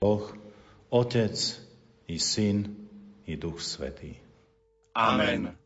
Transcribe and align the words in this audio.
Boh, 0.00 0.30
Otec 0.90 1.60
i 2.06 2.18
Syn 2.18 2.64
i 3.26 3.36
Duch 3.36 3.60
Svetý. 3.60 4.14
Amen. 4.94 5.58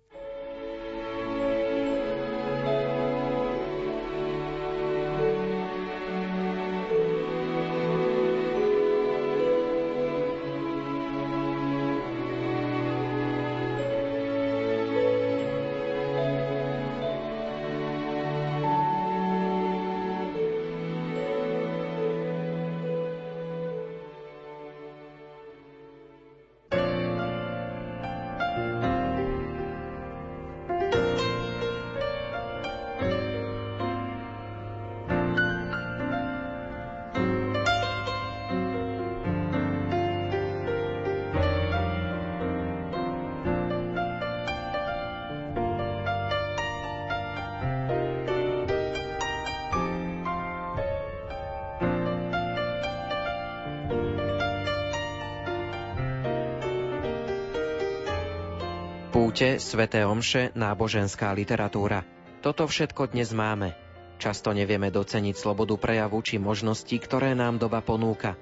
Sveté 59.73 60.05
omše, 60.05 60.53
náboženská 60.53 61.33
literatúra. 61.33 62.05
Toto 62.45 62.69
všetko 62.69 63.17
dnes 63.17 63.33
máme. 63.33 63.73
Často 64.21 64.53
nevieme 64.53 64.93
doceniť 64.93 65.33
slobodu 65.33 65.81
prejavu 65.81 66.21
či 66.21 66.37
možnosti, 66.37 66.93
ktoré 66.93 67.33
nám 67.33 67.57
doba 67.57 67.81
ponúka. 67.81 68.37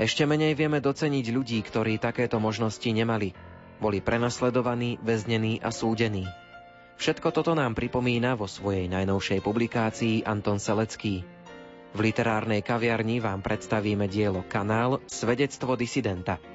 Ešte 0.00 0.24
menej 0.24 0.56
vieme 0.56 0.80
doceniť 0.80 1.26
ľudí, 1.28 1.60
ktorí 1.60 2.00
takéto 2.00 2.40
možnosti 2.40 2.88
nemali. 2.88 3.36
Boli 3.76 4.00
prenasledovaní, 4.00 4.96
väznení 5.04 5.60
a 5.60 5.68
súdení. 5.68 6.24
Všetko 6.96 7.28
toto 7.36 7.52
nám 7.52 7.76
pripomína 7.76 8.32
vo 8.32 8.48
svojej 8.48 8.88
najnovšej 8.88 9.44
publikácii 9.44 10.24
Anton 10.24 10.56
Selecký. 10.56 11.28
V 11.92 11.98
literárnej 12.00 12.64
kaviarni 12.64 13.20
vám 13.20 13.44
predstavíme 13.44 14.08
dielo 14.08 14.40
Kanál 14.48 15.04
Svedectvo 15.04 15.76
disidenta– 15.76 16.40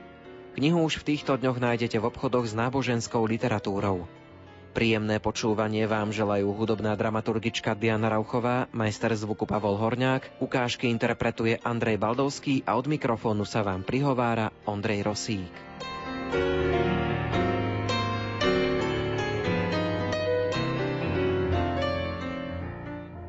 Knihu 0.57 0.81
už 0.81 1.05
v 1.05 1.13
týchto 1.13 1.37
dňoch 1.37 1.61
nájdete 1.61 2.01
v 2.01 2.09
obchodoch 2.09 2.49
s 2.49 2.57
náboženskou 2.57 3.21
literatúrou. 3.29 4.09
Príjemné 4.69 5.17
počúvanie 5.17 5.85
vám 5.89 6.13
želajú 6.13 6.53
hudobná 6.53 6.93
dramaturgička 6.93 7.73
Diana 7.73 8.09
Rauchová, 8.13 8.69
majster 8.69 9.13
zvuku 9.13 9.49
Pavol 9.49 9.77
Horňák, 9.77 10.41
ukážky 10.41 10.89
interpretuje 10.93 11.57
Andrej 11.61 11.97
Baldovský 11.97 12.65
a 12.65 12.77
od 12.77 12.85
mikrofónu 12.85 13.45
sa 13.49 13.65
vám 13.65 13.81
prihovára 13.81 14.53
Ondrej 14.69 15.05
Rosík. 15.05 15.53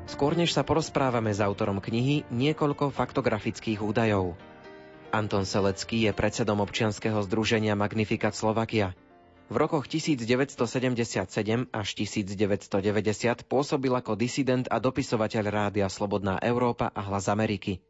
Skôr 0.08 0.36
než 0.36 0.52
sa 0.52 0.60
porozprávame 0.60 1.32
s 1.32 1.40
autorom 1.40 1.80
knihy, 1.80 2.28
niekoľko 2.28 2.92
faktografických 2.92 3.80
údajov. 3.80 4.36
Anton 5.10 5.42
Selecký 5.42 6.06
je 6.06 6.14
predsedom 6.14 6.62
občianskeho 6.62 7.18
združenia 7.26 7.74
Magnificat 7.74 8.30
Slovakia. 8.30 8.94
V 9.50 9.58
rokoch 9.58 9.90
1977 9.90 11.26
až 11.74 11.88
1990 11.98 13.50
pôsobil 13.50 13.90
ako 13.90 14.14
disident 14.14 14.70
a 14.70 14.78
dopisovateľ 14.78 15.44
rádia 15.50 15.90
Slobodná 15.90 16.38
Európa 16.38 16.94
a 16.94 17.02
Hlas 17.02 17.26
Ameriky. 17.26 17.82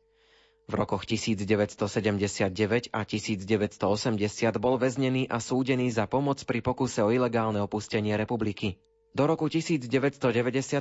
V 0.64 0.72
rokoch 0.72 1.04
1979 1.04 2.88
a 2.88 3.00
1980 3.04 4.56
bol 4.56 4.80
väznený 4.80 5.28
a 5.28 5.36
súdený 5.36 5.92
za 5.92 6.08
pomoc 6.08 6.40
pri 6.48 6.64
pokuse 6.64 7.04
o 7.04 7.12
ilegálne 7.12 7.60
opustenie 7.60 8.16
republiky. 8.16 8.80
Do 9.12 9.28
roku 9.28 9.52
1990 9.52 10.24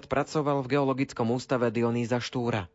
pracoval 0.08 0.64
v 0.64 0.80
Geologickom 0.80 1.28
ústave 1.36 1.68
Dionýza 1.76 2.24
Štúra. 2.24 2.72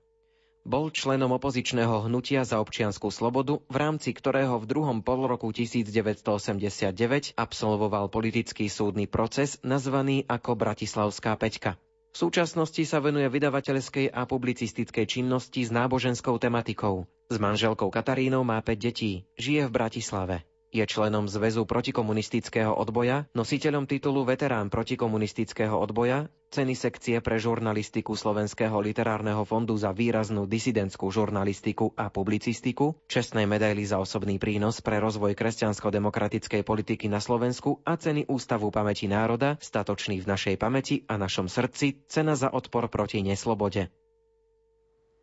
Bol 0.65 0.89
členom 0.89 1.29
opozičného 1.37 2.09
hnutia 2.09 2.41
za 2.41 2.57
občianskú 2.57 3.13
slobodu, 3.13 3.61
v 3.69 3.77
rámci 3.77 4.17
ktorého 4.17 4.57
v 4.57 4.65
druhom 4.65 5.05
polroku 5.05 5.53
1989 5.53 7.37
absolvoval 7.37 8.09
politický 8.09 8.73
súdny 8.73 9.05
proces 9.05 9.61
nazvaný 9.61 10.25
ako 10.25 10.57
Bratislavská 10.57 11.37
peťka. 11.37 11.77
V 12.17 12.17
súčasnosti 12.17 12.81
sa 12.89 13.05
venuje 13.05 13.29
vydavateľskej 13.29 14.09
a 14.09 14.25
publicistickej 14.25 15.05
činnosti 15.05 15.69
s 15.69 15.69
náboženskou 15.69 16.41
tematikou. 16.41 17.05
S 17.29 17.37
manželkou 17.37 17.93
Katarínou 17.93 18.41
má 18.41 18.57
5 18.65 18.81
detí, 18.81 19.29
žije 19.37 19.69
v 19.69 19.75
Bratislave. 19.75 20.49
Je 20.75 20.83
členom 20.83 21.31
Zväzu 21.31 21.63
protikomunistického 21.71 22.75
odboja, 22.75 23.31
nositeľom 23.31 23.87
titulu 23.87 24.27
Veterán 24.27 24.75
protikomunistického 24.75 25.71
odboja, 25.71 26.27
ceny 26.51 26.75
sekcie 26.75 27.23
pre 27.23 27.39
žurnalistiku 27.39 28.19
Slovenského 28.19 28.75
literárneho 28.83 29.47
fondu 29.47 29.79
za 29.79 29.95
výraznú 29.95 30.51
disidentskú 30.51 31.15
žurnalistiku 31.15 31.95
a 31.95 32.11
publicistiku, 32.11 32.99
čestnej 33.07 33.47
medaily 33.47 33.87
za 33.87 34.03
osobný 34.03 34.43
prínos 34.43 34.83
pre 34.83 34.99
rozvoj 34.99 35.39
kresťansko-demokratickej 35.39 36.67
politiky 36.67 37.07
na 37.07 37.23
Slovensku 37.23 37.79
a 37.87 37.95
ceny 37.95 38.27
Ústavu 38.27 38.75
pamäti 38.75 39.07
národa, 39.07 39.55
statočný 39.63 40.27
v 40.27 40.31
našej 40.35 40.59
pamäti 40.59 41.07
a 41.07 41.15
našom 41.15 41.47
srdci, 41.47 42.03
cena 42.11 42.35
za 42.35 42.51
odpor 42.51 42.91
proti 42.91 43.23
neslobode. 43.23 43.95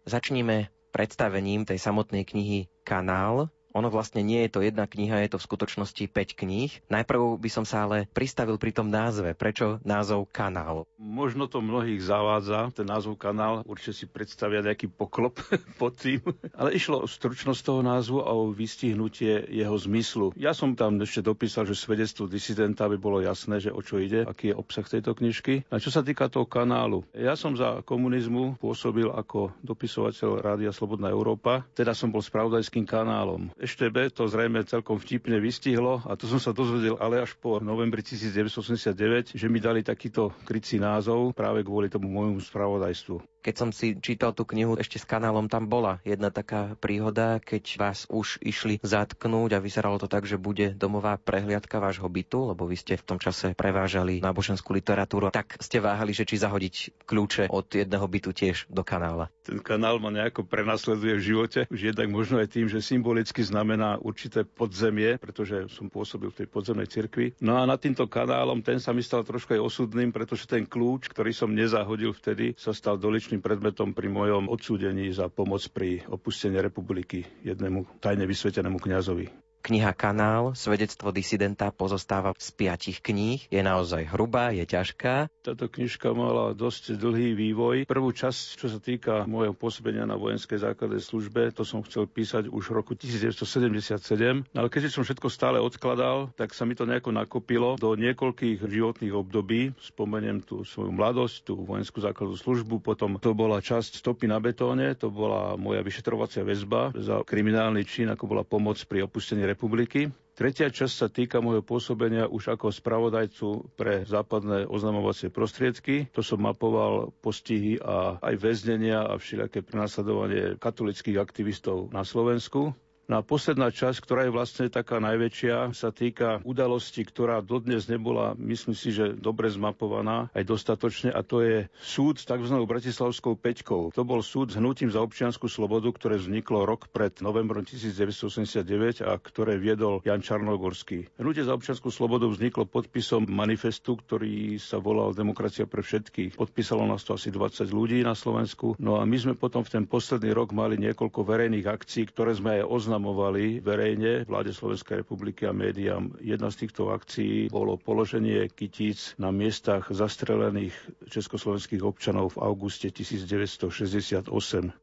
Začníme 0.08 0.72
predstavením 0.96 1.68
tej 1.68 1.76
samotnej 1.76 2.24
knihy 2.24 2.72
Kanál, 2.88 3.52
ono 3.72 3.88
vlastne 3.88 4.22
nie 4.22 4.44
je 4.48 4.52
to 4.52 4.60
jedna 4.64 4.86
kniha, 4.88 5.24
je 5.24 5.36
to 5.36 5.40
v 5.40 5.48
skutočnosti 5.48 6.04
5 6.12 6.42
kníh. 6.44 6.72
Najprv 6.92 7.40
by 7.40 7.50
som 7.52 7.64
sa 7.64 7.88
ale 7.88 8.08
pristavil 8.12 8.60
pri 8.60 8.76
tom 8.76 8.92
názve. 8.92 9.32
Prečo 9.34 9.80
názov 9.88 10.28
Kanál? 10.32 10.88
Možno 11.00 11.48
to 11.48 11.64
mnohých 11.64 12.04
zavádza, 12.04 12.72
ten 12.76 12.88
názov 12.88 13.16
Kanál. 13.18 13.64
Určite 13.64 13.94
si 13.96 14.06
predstavia 14.08 14.64
nejaký 14.64 14.92
poklop 14.92 15.40
pod 15.82 15.96
tým. 15.98 16.22
Ale 16.56 16.76
išlo 16.76 17.04
o 17.04 17.08
stručnosť 17.08 17.62
toho 17.64 17.82
názvu 17.82 18.20
a 18.24 18.32
o 18.36 18.52
vystihnutie 18.52 19.48
jeho 19.48 19.76
zmyslu. 19.76 20.36
Ja 20.36 20.52
som 20.52 20.76
tam 20.76 21.00
ešte 21.00 21.24
dopísal, 21.24 21.64
že 21.66 21.80
svedectvo 21.80 22.28
disidenta 22.28 22.86
by 22.92 22.98
bolo 23.00 23.24
jasné, 23.24 23.64
že 23.64 23.72
o 23.72 23.80
čo 23.80 23.98
ide, 23.98 24.28
aký 24.28 24.52
je 24.52 24.60
obsah 24.60 24.86
tejto 24.86 25.16
knižky. 25.16 25.66
A 25.72 25.80
čo 25.80 25.90
sa 25.90 26.04
týka 26.04 26.28
toho 26.28 26.46
kanálu, 26.46 27.08
ja 27.16 27.34
som 27.40 27.56
za 27.56 27.82
komunizmu 27.84 28.60
pôsobil 28.60 29.08
ako 29.08 29.56
dopisovateľ 29.64 30.44
Rádia 30.44 30.72
Slobodná 30.76 31.10
Európa, 31.10 31.64
teda 31.74 31.96
som 31.96 32.12
bol 32.12 32.22
spravodajským 32.22 32.84
kanálom. 32.84 33.54
EŠTB 33.62 34.10
to 34.12 34.26
zrejme 34.26 34.66
celkom 34.66 34.98
vtipne 34.98 35.38
vystihlo 35.38 36.02
a 36.04 36.14
to 36.14 36.26
som 36.26 36.38
sa 36.38 36.50
dozvedel 36.50 36.98
ale 36.98 37.22
až 37.22 37.38
po 37.38 37.58
novembri 37.58 38.02
1989, 38.02 39.38
že 39.38 39.46
mi 39.46 39.58
dali 39.58 39.80
takýto 39.80 40.34
krycí 40.42 40.76
názov 40.76 41.32
práve 41.32 41.62
kvôli 41.62 41.86
tomu 41.86 42.10
môjmu 42.10 42.42
spravodajstvu. 42.42 43.22
Keď 43.42 43.56
som 43.58 43.70
si 43.74 43.98
čítal 43.98 44.38
tú 44.38 44.46
knihu 44.46 44.78
ešte 44.78 45.02
s 45.02 45.06
kanálom, 45.10 45.50
tam 45.50 45.66
bola 45.66 45.98
jedna 46.06 46.30
taká 46.30 46.78
príhoda, 46.78 47.42
keď 47.42 47.64
vás 47.82 48.00
už 48.06 48.38
išli 48.46 48.78
zatknúť 48.86 49.58
a 49.58 49.64
vyzeralo 49.64 49.98
to 49.98 50.06
tak, 50.06 50.30
že 50.30 50.38
bude 50.38 50.78
domová 50.78 51.18
prehliadka 51.18 51.82
vášho 51.82 52.06
bytu, 52.06 52.54
lebo 52.54 52.70
vy 52.70 52.78
ste 52.78 52.98
v 52.98 53.06
tom 53.08 53.18
čase 53.18 53.58
prevážali 53.58 54.22
náboženskú 54.22 54.78
literatúru, 54.78 55.34
tak 55.34 55.58
ste 55.58 55.82
váhali, 55.82 56.14
že 56.14 56.28
či 56.28 56.38
zahodiť 56.42 57.06
kľúče 57.06 57.50
od 57.50 57.66
jedného 57.72 58.04
bytu 58.04 58.30
tiež 58.36 58.68
do 58.68 58.84
kanála. 58.84 59.32
Ten 59.42 59.58
kanál 59.58 59.98
ma 59.98 60.12
nejako 60.12 60.44
prenasleduje 60.44 61.18
v 61.18 61.24
živote, 61.24 61.60
už 61.72 61.96
jednak 61.96 62.12
možno 62.12 62.38
aj 62.42 62.52
tým, 62.52 62.68
že 62.68 62.84
symbolicky 62.84 63.42
znamená 63.42 63.98
určité 64.02 64.44
podzemie, 64.44 65.16
pretože 65.16 65.72
som 65.72 65.88
pôsobil 65.88 66.28
v 66.30 66.44
tej 66.44 66.48
podzemnej 66.52 66.92
cirkvi. 66.92 67.34
No 67.40 67.56
a 67.56 67.64
nad 67.64 67.80
týmto 67.80 68.06
kanálom 68.06 68.60
ten 68.60 68.84
sa 68.84 68.92
mi 68.92 69.00
stal 69.00 69.24
trošku 69.24 69.56
aj 69.56 69.64
osudným, 69.64 70.12
pretože 70.12 70.44
ten 70.44 70.68
kľúč, 70.68 71.08
ktorý 71.08 71.32
som 71.32 71.48
nezahodil 71.48 72.12
vtedy, 72.12 72.52
sa 72.60 72.76
stal 72.76 73.00
doličným 73.00 73.31
spoločným 73.32 73.48
predmetom 73.48 73.96
pri 73.96 74.12
mojom 74.12 74.52
odsúdení 74.52 75.08
za 75.16 75.32
pomoc 75.32 75.64
pri 75.72 76.04
opustení 76.12 76.60
republiky 76.60 77.24
jednému 77.48 78.04
tajne 78.04 78.28
vysvetenému 78.28 78.76
kňazovi. 78.76 79.32
Kniha 79.62 79.94
Kanál, 79.94 80.58
svedectvo 80.58 81.14
disidenta 81.14 81.70
pozostáva 81.70 82.34
z 82.36 82.50
piatich 82.58 83.00
kníh, 83.06 83.46
je 83.48 83.62
naozaj 83.62 84.10
hrubá, 84.10 84.50
je 84.50 84.66
ťažká 84.66 85.30
Táto 85.42 85.66
knižka 85.70 86.14
mala 86.14 86.54
dosť 86.54 86.98
dlhý 87.02 87.34
vývoj. 87.34 87.90
Prvú 87.90 88.14
časť, 88.14 88.62
čo 88.62 88.68
sa 88.70 88.78
týka 88.78 89.26
môjho 89.26 89.58
pôsobenia 89.58 90.06
na 90.06 90.18
vojenskej 90.18 90.62
základnej 90.62 91.02
službe, 91.02 91.50
to 91.54 91.66
som 91.66 91.82
chcel 91.82 92.06
písať 92.06 92.50
už 92.50 92.70
v 92.70 92.74
roku 92.78 92.94
1977. 92.94 94.46
No 94.54 94.58
ale 94.62 94.70
keďže 94.70 94.98
som 94.98 95.06
všetko 95.06 95.34
stále 95.34 95.58
odkladal, 95.58 96.30
tak 96.38 96.54
sa 96.54 96.66
mi 96.66 96.78
to 96.78 96.86
nejako 96.86 97.14
nakopilo 97.14 97.78
do 97.78 97.98
niekoľkých 97.98 98.62
životných 98.66 99.14
období. 99.14 99.74
Spomeniem 99.82 100.42
tú 100.46 100.62
svoju 100.62 100.94
mladosť, 100.94 101.54
tú 101.54 101.62
vojenskú 101.62 102.02
základnú 102.02 102.38
službu, 102.38 102.82
potom 102.82 103.18
to 103.18 103.34
bola 103.34 103.62
časť 103.62 103.98
stopy 103.98 104.30
na 104.30 104.38
betóne, 104.38 104.94
to 104.98 105.10
bola 105.10 105.58
moja 105.58 105.82
vyšetrovacia 105.82 106.46
väzba 106.46 106.94
za 106.98 107.22
kriminálny 107.26 107.82
čin, 107.86 108.10
ako 108.14 108.30
bola 108.30 108.44
pomoc 108.46 108.78
pri 108.86 109.06
opustení 109.06 109.42
republiky. 109.52 110.08
Tretia 110.32 110.72
časť 110.72 110.94
sa 110.96 111.06
týka 111.06 111.38
môjho 111.38 111.62
pôsobenia 111.62 112.26
už 112.26 112.56
ako 112.56 112.72
spravodajcu 112.72 113.48
pre 113.76 114.02
západné 114.04 114.64
oznamovacie 114.66 115.28
prostriedky. 115.28 116.08
To 116.16 116.24
som 116.24 116.42
mapoval 116.42 117.12
postihy 117.20 117.78
a 117.78 118.16
aj 118.18 118.36
väznenia 118.40 119.06
a 119.06 119.20
všelijaké 119.20 119.62
prenasledovanie 119.62 120.56
katolických 120.58 121.20
aktivistov 121.20 121.92
na 121.92 122.02
Slovensku. 122.02 122.72
No 123.12 123.20
a 123.20 123.28
posledná 123.28 123.76
časť, 123.76 124.08
ktorá 124.08 124.24
je 124.24 124.32
vlastne 124.32 124.72
taká 124.72 125.04
najväčšia, 125.04 125.76
sa 125.76 125.92
týka 125.92 126.40
udalosti, 126.48 127.04
ktorá 127.04 127.44
dodnes 127.44 127.92
nebola, 127.92 128.40
myslím 128.40 128.72
si, 128.72 128.96
že 128.96 129.12
dobre 129.20 129.52
zmapovaná 129.52 130.32
aj 130.32 130.48
dostatočne, 130.48 131.12
a 131.12 131.20
to 131.20 131.44
je 131.44 131.68
súd 131.84 132.24
s 132.24 132.24
tzv. 132.24 132.56
Bratislavskou 132.64 133.36
peťkou. 133.36 133.92
To 133.92 134.08
bol 134.08 134.24
súd 134.24 134.56
s 134.56 134.64
hnutím 134.64 134.88
za 134.88 135.04
občianskú 135.04 135.52
slobodu, 135.52 135.92
ktoré 135.92 136.24
vzniklo 136.24 136.64
rok 136.64 136.88
pred 136.88 137.12
novembrom 137.20 137.68
1989 137.68 139.04
a 139.04 139.20
ktoré 139.20 139.60
viedol 139.60 140.00
Jan 140.08 140.24
Čarnogorský. 140.24 141.12
Hnutie 141.20 141.44
za 141.44 141.52
občianskú 141.52 141.92
slobodu 141.92 142.32
vzniklo 142.32 142.64
podpisom 142.64 143.28
manifestu, 143.28 144.00
ktorý 144.00 144.56
sa 144.56 144.80
volal 144.80 145.12
Demokracia 145.12 145.68
pre 145.68 145.84
všetkých. 145.84 146.40
Podpísalo 146.40 146.88
nás 146.88 147.04
to 147.04 147.20
asi 147.20 147.28
20 147.28 147.76
ľudí 147.76 148.08
na 148.08 148.16
Slovensku. 148.16 148.80
No 148.80 148.96
a 148.96 149.04
my 149.04 149.20
sme 149.20 149.34
potom 149.36 149.68
v 149.68 149.84
ten 149.84 149.84
posledný 149.84 150.32
rok 150.32 150.56
mali 150.56 150.80
niekoľko 150.80 151.28
verejných 151.28 151.68
akcií, 151.68 152.08
ktoré 152.08 152.40
sme 152.40 152.64
aj 152.64 152.72
oznamovali 152.72 153.01
oznamovali 153.02 153.66
verejne 153.66 154.30
vláde 154.30 154.54
Slovenskej 154.54 155.02
republiky 155.02 155.50
a 155.50 155.58
médiám. 155.58 156.14
Jedna 156.22 156.54
z 156.54 156.64
týchto 156.64 156.94
akcií 156.94 157.50
bolo 157.50 157.74
položenie 157.74 158.46
kytíc 158.54 159.18
na 159.18 159.34
miestach 159.34 159.90
zastrelených 159.90 160.78
československých 161.10 161.82
občanov 161.82 162.38
v 162.38 162.46
auguste 162.46 162.94
1968. 162.94 164.30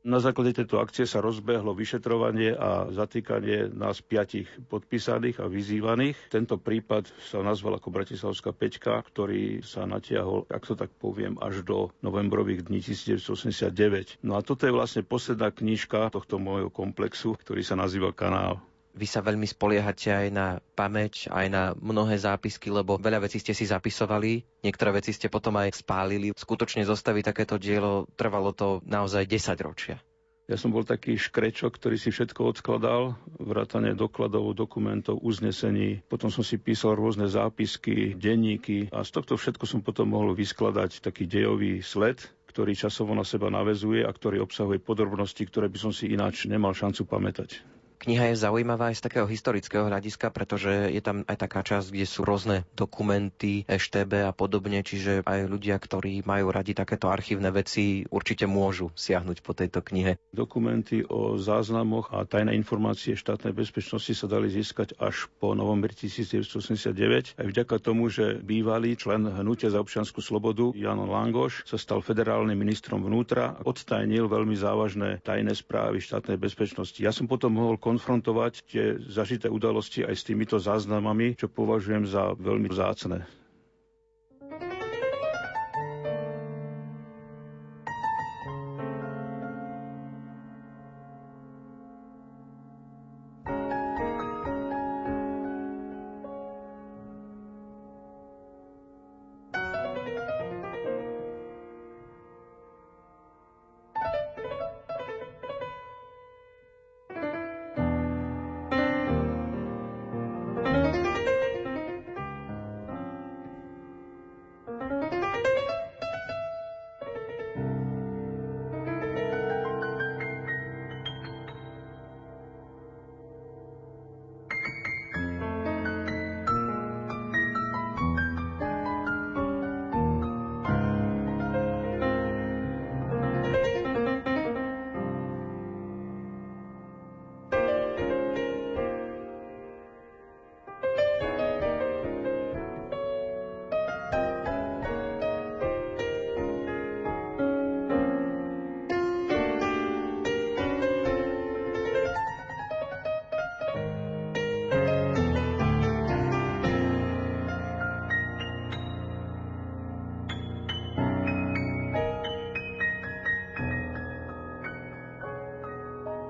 Na 0.02 0.18
základe 0.18 0.50
tejto 0.50 0.82
akcie 0.82 1.06
sa 1.06 1.22
rozbehlo 1.22 1.78
vyšetrovanie 1.78 2.58
a 2.58 2.90
zatýkanie 2.90 3.70
nás 3.70 4.02
piatich 4.02 4.50
podpísaných 4.66 5.38
a 5.38 5.46
vyzývaných. 5.46 6.18
Tento 6.34 6.58
prípad 6.58 7.06
sa 7.22 7.38
nazval 7.38 7.78
ako 7.78 7.94
Bratislavská 7.94 8.50
peťka, 8.50 8.98
ktorý 9.06 9.62
sa 9.62 9.86
natiahol, 9.86 10.42
ak 10.50 10.66
to 10.66 10.74
tak 10.74 10.90
poviem, 10.98 11.38
až 11.38 11.62
do 11.62 11.94
novembrových 12.02 12.66
dní 12.66 12.82
1989. 12.82 14.18
No 14.26 14.34
a 14.34 14.42
toto 14.42 14.66
je 14.66 14.74
vlastne 14.74 15.06
posledná 15.06 15.54
knižka 15.54 16.10
tohto 16.10 16.42
môjho 16.42 16.66
komplexu, 16.66 17.38
ktorý 17.38 17.62
sa 17.62 17.78
nazýva 17.78 18.07
kanál. 18.12 18.60
Vy 18.98 19.06
sa 19.06 19.22
veľmi 19.22 19.46
spoliehate 19.46 20.10
aj 20.10 20.26
na 20.34 20.46
pamäť, 20.74 21.30
aj 21.30 21.46
na 21.46 21.70
mnohé 21.78 22.18
zápisky, 22.18 22.66
lebo 22.66 22.98
veľa 22.98 23.22
vecí 23.30 23.38
ste 23.38 23.54
si 23.54 23.62
zapisovali, 23.62 24.42
niektoré 24.66 24.90
veci 24.98 25.14
ste 25.14 25.30
potom 25.30 25.54
aj 25.54 25.86
spálili. 25.86 26.34
Skutočne 26.34 26.82
zostaviť 26.82 27.30
takéto 27.30 27.62
dielo 27.62 28.10
trvalo 28.18 28.50
to 28.50 28.82
naozaj 28.82 29.22
10 29.22 29.54
ročia. 29.62 30.02
Ja 30.48 30.56
som 30.56 30.72
bol 30.72 30.80
taký 30.80 31.20
škrečok, 31.20 31.76
ktorý 31.76 32.00
si 32.00 32.08
všetko 32.08 32.56
odkladal, 32.56 33.20
vrátane 33.36 33.92
dokladov, 33.92 34.56
dokumentov, 34.56 35.20
uznesení. 35.20 36.00
Potom 36.08 36.32
som 36.32 36.40
si 36.40 36.56
písal 36.56 36.96
rôzne 36.96 37.28
zápisky, 37.28 38.16
denníky 38.16 38.88
a 38.88 39.04
z 39.04 39.12
tohto 39.12 39.36
všetko 39.36 39.68
som 39.68 39.84
potom 39.84 40.16
mohol 40.16 40.32
vyskladať 40.32 41.04
taký 41.04 41.28
dejový 41.28 41.84
sled, 41.84 42.24
ktorý 42.48 42.72
časovo 42.72 43.12
na 43.12 43.28
seba 43.28 43.52
navezuje 43.52 44.00
a 44.00 44.10
ktorý 44.10 44.40
obsahuje 44.40 44.80
podrobnosti, 44.80 45.44
ktoré 45.44 45.68
by 45.68 45.78
som 45.84 45.92
si 45.92 46.08
ináč 46.16 46.48
nemal 46.48 46.72
šancu 46.72 47.04
pamätať. 47.04 47.60
Kniha 47.98 48.30
je 48.30 48.42
zaujímavá 48.46 48.94
aj 48.94 49.02
z 49.02 49.04
takého 49.10 49.26
historického 49.26 49.90
hľadiska, 49.90 50.30
pretože 50.30 50.70
je 50.94 51.02
tam 51.02 51.26
aj 51.26 51.36
taká 51.42 51.66
časť, 51.66 51.90
kde 51.90 52.06
sú 52.06 52.22
rôzne 52.22 52.62
dokumenty, 52.78 53.66
EŠTB 53.66 54.30
a 54.30 54.32
podobne, 54.32 54.86
čiže 54.86 55.26
aj 55.26 55.50
ľudia, 55.50 55.74
ktorí 55.74 56.22
majú 56.22 56.54
radi 56.54 56.78
takéto 56.78 57.10
archívne 57.10 57.50
veci, 57.50 58.06
určite 58.06 58.46
môžu 58.46 58.94
siahnuť 58.94 59.42
po 59.42 59.50
tejto 59.50 59.82
knihe. 59.82 60.22
Dokumenty 60.30 61.02
o 61.10 61.34
záznamoch 61.42 62.14
a 62.14 62.22
tajné 62.22 62.54
informácie 62.54 63.18
štátnej 63.18 63.50
bezpečnosti 63.50 64.14
sa 64.14 64.30
dali 64.30 64.46
získať 64.46 64.94
až 65.02 65.26
po 65.42 65.58
novembri 65.58 65.90
1989. 65.90 67.34
Aj 67.34 67.46
vďaka 67.50 67.82
tomu, 67.82 68.06
že 68.06 68.38
bývalý 68.38 68.94
člen 68.94 69.26
hnutia 69.26 69.74
za 69.74 69.82
občiansku 69.82 70.22
slobodu 70.22 70.70
Jan 70.78 71.02
Langoš 71.02 71.66
sa 71.66 71.74
stal 71.74 71.98
federálnym 71.98 72.54
ministrom 72.54 73.02
vnútra 73.02 73.58
a 73.58 73.66
odtajnil 73.66 74.30
veľmi 74.30 74.54
závažné 74.54 75.18
tajné 75.26 75.50
správy 75.58 75.98
štátnej 75.98 76.38
bezpečnosti. 76.38 77.02
Ja 77.02 77.10
som 77.10 77.26
potom 77.26 77.58
mohol 77.58 77.74
konfrontovať 77.88 78.52
tie 78.68 78.84
zažité 79.08 79.48
udalosti 79.48 80.04
aj 80.04 80.12
s 80.12 80.26
týmito 80.28 80.60
záznamami, 80.60 81.32
čo 81.40 81.48
považujem 81.48 82.04
za 82.04 82.36
veľmi 82.36 82.68
vzácne. 82.68 83.24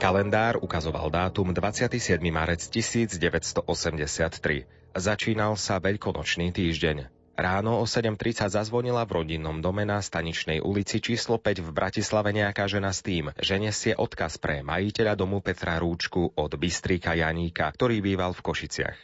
Kalendár 0.08 0.56
ukazoval 0.64 1.12
dátum 1.12 1.52
27. 1.52 2.16
marec 2.32 2.64
1983. 2.64 3.60
Začínal 4.96 5.52
sa 5.60 5.76
veľkonočný 5.84 6.48
týždeň. 6.48 7.12
Ráno 7.36 7.76
o 7.76 7.84
7.30 7.84 8.56
zazvonila 8.56 9.04
v 9.04 9.20
rodinnom 9.20 9.60
dome 9.60 9.84
na 9.84 10.00
Staničnej 10.00 10.64
ulici 10.64 11.04
číslo 11.04 11.36
5 11.36 11.60
v 11.60 11.70
Bratislave 11.76 12.32
nejaká 12.32 12.64
žena 12.72 12.88
s 12.88 13.04
tým, 13.04 13.36
že 13.36 13.60
nesie 13.60 13.92
odkaz 13.92 14.40
pre 14.40 14.64
majiteľa 14.64 15.12
domu 15.12 15.44
Petra 15.44 15.76
Rúčku 15.76 16.32
od 16.40 16.56
Bystrika 16.56 17.12
Janíka, 17.12 17.68
ktorý 17.68 18.00
býval 18.00 18.32
v 18.32 18.48
Košiciach. 18.48 18.96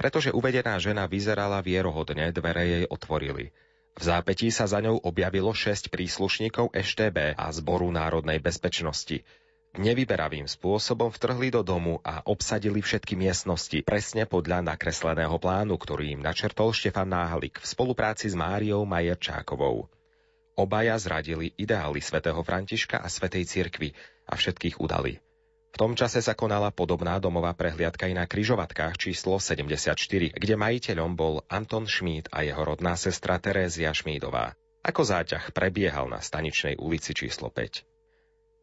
Pretože 0.00 0.32
uvedená 0.32 0.80
žena 0.80 1.04
vyzerala 1.04 1.60
vierohodne, 1.60 2.32
dvere 2.32 2.64
jej 2.64 2.84
otvorili. 2.88 3.52
V 4.00 4.00
zápetí 4.00 4.48
sa 4.48 4.64
za 4.64 4.80
ňou 4.80 4.96
objavilo 4.96 5.52
6 5.52 5.92
príslušníkov 5.92 6.72
EŠTB 6.72 7.36
a 7.36 7.52
Zboru 7.52 7.92
národnej 7.92 8.40
bezpečnosti. 8.40 9.28
Nevyberavým 9.76 10.48
spôsobom 10.48 11.12
vtrhli 11.12 11.52
do 11.52 11.60
domu 11.60 12.00
a 12.00 12.24
obsadili 12.24 12.80
všetky 12.80 13.12
miestnosti 13.20 13.84
presne 13.84 14.24
podľa 14.24 14.64
nakresleného 14.64 15.36
plánu, 15.36 15.76
ktorý 15.76 16.16
im 16.16 16.24
načrtol 16.24 16.72
Štefan 16.72 17.12
Náhalik 17.12 17.60
v 17.60 17.66
spolupráci 17.68 18.32
s 18.32 18.34
Máriou 18.38 18.88
Majerčákovou. 18.88 19.92
Obaja 20.58 20.96
zradili 20.98 21.52
ideály 21.54 22.00
svätého 22.00 22.40
Františka 22.40 22.98
a 22.98 23.06
svätej 23.12 23.44
cirkvy 23.46 23.94
a 24.26 24.34
všetkých 24.34 24.80
udali. 24.80 25.20
V 25.68 25.76
tom 25.76 25.92
čase 25.92 26.24
sa 26.24 26.32
konala 26.32 26.72
podobná 26.72 27.20
domová 27.20 27.52
prehliadka 27.52 28.08
aj 28.08 28.14
na 28.16 28.24
kryžovatkách 28.24 28.96
číslo 28.96 29.36
74, 29.36 29.94
kde 30.32 30.54
majiteľom 30.56 31.12
bol 31.12 31.44
Anton 31.46 31.84
Šmíd 31.84 32.32
a 32.32 32.40
jeho 32.42 32.64
rodná 32.64 32.96
sestra 32.96 33.36
Terézia 33.36 33.92
Šmídová. 33.92 34.56
Ako 34.80 35.04
záťah 35.04 35.52
prebiehal 35.52 36.08
na 36.08 36.24
staničnej 36.24 36.80
ulici 36.80 37.12
číslo 37.12 37.52
5. 37.52 37.97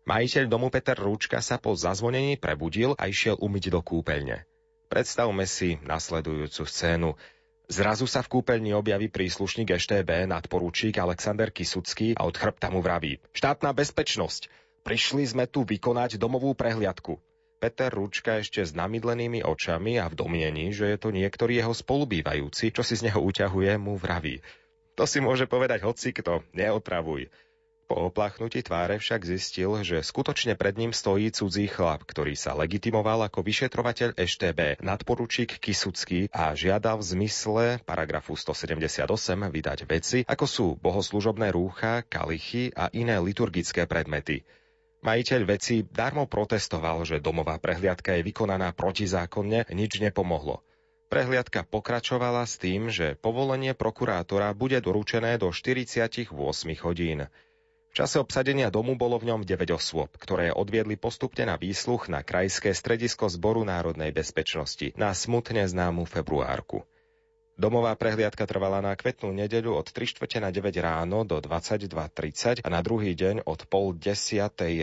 Majiteľ 0.06 0.46
domu 0.46 0.70
Peter 0.70 0.94
Rúčka 0.94 1.42
sa 1.42 1.58
po 1.58 1.74
zazvonení 1.74 2.38
prebudil 2.38 2.94
a 2.94 3.10
išiel 3.10 3.42
umyť 3.42 3.74
do 3.74 3.82
kúpeľne. 3.82 4.46
Predstavme 4.86 5.50
si 5.50 5.82
nasledujúcu 5.82 6.62
scénu. 6.62 7.18
Zrazu 7.66 8.06
sa 8.06 8.22
v 8.22 8.38
kúpeľni 8.38 8.78
objaví 8.78 9.10
príslušník 9.10 9.74
EŠTB 9.74 10.30
nadporúčík 10.30 11.02
Alexander 11.02 11.50
Kisucký 11.50 12.14
a 12.14 12.30
od 12.30 12.38
chrbta 12.38 12.70
mu 12.70 12.86
vraví 12.86 13.18
Štátna 13.34 13.74
bezpečnosť! 13.74 14.46
Prišli 14.86 15.26
sme 15.26 15.50
tu 15.50 15.66
vykonať 15.66 16.22
domovú 16.22 16.54
prehliadku. 16.54 17.18
Peter 17.58 17.90
Ručka 17.90 18.38
ešte 18.38 18.62
s 18.62 18.78
namydlenými 18.78 19.42
očami 19.42 19.98
a 19.98 20.06
v 20.06 20.14
domiení, 20.22 20.70
že 20.70 20.86
je 20.94 20.98
to 21.02 21.10
niektorý 21.10 21.58
jeho 21.58 21.74
spolubývajúci, 21.74 22.70
čo 22.70 22.86
si 22.86 22.94
z 22.94 23.10
neho 23.10 23.18
uťahuje, 23.26 23.82
mu 23.82 23.98
vraví. 23.98 24.46
To 24.94 25.10
si 25.10 25.18
môže 25.18 25.50
povedať 25.50 25.82
hocikto, 25.82 26.46
neotravuj. 26.54 27.34
Po 27.86 28.10
opláchnutí 28.10 28.66
tváre 28.66 28.98
však 28.98 29.22
zistil, 29.30 29.70
že 29.86 30.02
skutočne 30.02 30.58
pred 30.58 30.74
ním 30.74 30.90
stojí 30.90 31.30
cudzí 31.30 31.70
chlap, 31.70 32.02
ktorý 32.02 32.34
sa 32.34 32.58
legitimoval 32.58 33.30
ako 33.30 33.46
vyšetrovateľ 33.46 34.18
EŠTB, 34.18 34.82
nadporučík 34.82 35.62
Kisucký 35.62 36.26
a 36.34 36.58
žiadal 36.58 36.98
v 36.98 37.06
zmysle 37.14 37.64
paragrafu 37.86 38.34
178 38.34 39.06
vydať 39.54 39.80
veci, 39.86 40.26
ako 40.26 40.46
sú 40.50 40.68
bohoslužobné 40.82 41.54
rúcha, 41.54 42.02
kalichy 42.10 42.74
a 42.74 42.90
iné 42.90 43.22
liturgické 43.22 43.86
predmety. 43.86 44.42
Majiteľ 45.06 45.42
veci 45.46 45.86
darmo 45.86 46.26
protestoval, 46.26 47.06
že 47.06 47.22
domová 47.22 47.62
prehliadka 47.62 48.18
je 48.18 48.26
vykonaná 48.26 48.74
protizákonne, 48.74 49.70
nič 49.70 50.02
nepomohlo. 50.02 50.66
Prehliadka 51.06 51.62
pokračovala 51.62 52.50
s 52.50 52.58
tým, 52.58 52.90
že 52.90 53.14
povolenie 53.22 53.78
prokurátora 53.78 54.58
bude 54.58 54.82
doručené 54.82 55.38
do 55.38 55.54
48 55.54 56.34
hodín. 56.82 57.30
Čase 57.96 58.20
obsadenia 58.20 58.68
domu 58.68 59.00
bolo 59.00 59.16
v 59.16 59.32
ňom 59.32 59.48
9 59.48 59.72
osôb, 59.72 60.12
ktoré 60.20 60.52
odviedli 60.52 61.00
postupne 61.00 61.48
na 61.48 61.56
výsluch 61.56 62.12
na 62.12 62.28
Krajské 62.28 62.76
stredisko 62.76 63.32
Zboru 63.32 63.64
národnej 63.64 64.12
bezpečnosti 64.12 64.92
na 65.00 65.16
smutne 65.16 65.64
známu 65.64 66.04
februárku. 66.04 66.84
Domová 67.56 67.96
prehliadka 67.96 68.44
trvala 68.52 68.84
na 68.84 69.00
kvetnú 69.00 69.32
nedeľu 69.32 69.80
od 69.80 69.88
3 69.96 70.12
čtvrte 70.12 70.44
na 70.44 70.52
9 70.52 70.76
ráno 70.76 71.24
do 71.24 71.40
22.30 71.40 72.60
a 72.60 72.68
na 72.68 72.84
druhý 72.84 73.16
deň 73.16 73.48
od 73.48 73.64
pol 73.72 73.96
10. 73.96 74.12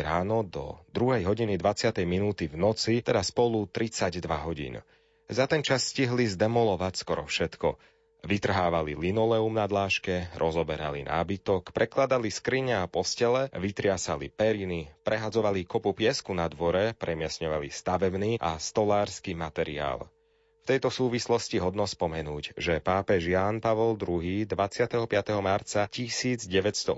ráno 0.01 0.41
do 0.41 0.81
2. 0.97 1.29
hodiny 1.29 1.61
20. 1.61 1.93
minúty 2.09 2.49
v 2.49 2.57
noci, 2.57 3.05
teda 3.05 3.21
spolu 3.21 3.69
32 3.69 4.25
hodín. 4.25 4.81
Za 5.29 5.45
ten 5.45 5.61
čas 5.61 5.85
stihli 5.85 6.25
zdemolovať 6.25 6.97
skoro 6.97 7.29
všetko– 7.29 7.77
Vytrhávali 8.23 8.95
linoleum 8.95 9.51
na 9.51 9.67
dláške, 9.67 10.31
rozoberali 10.39 11.03
nábytok, 11.03 11.75
prekladali 11.75 12.31
skriňa 12.31 12.87
a 12.87 12.91
postele, 12.91 13.51
vytriasali 13.51 14.31
periny, 14.31 14.87
prehadzovali 15.03 15.67
kopu 15.67 15.91
piesku 15.91 16.31
na 16.31 16.47
dvore, 16.47 16.95
premiesňovali 17.03 17.67
stavebný 17.67 18.39
a 18.39 18.63
stolársky 18.63 19.35
materiál. 19.35 20.07
V 20.63 20.71
tejto 20.71 20.95
súvislosti 20.95 21.59
hodno 21.59 21.83
spomenúť, 21.83 22.55
že 22.55 22.79
pápež 22.79 23.27
Ján 23.27 23.59
Pavol 23.59 23.99
II 23.99 24.47
25. 24.47 25.11
marca 25.43 25.91
1983 25.91 26.95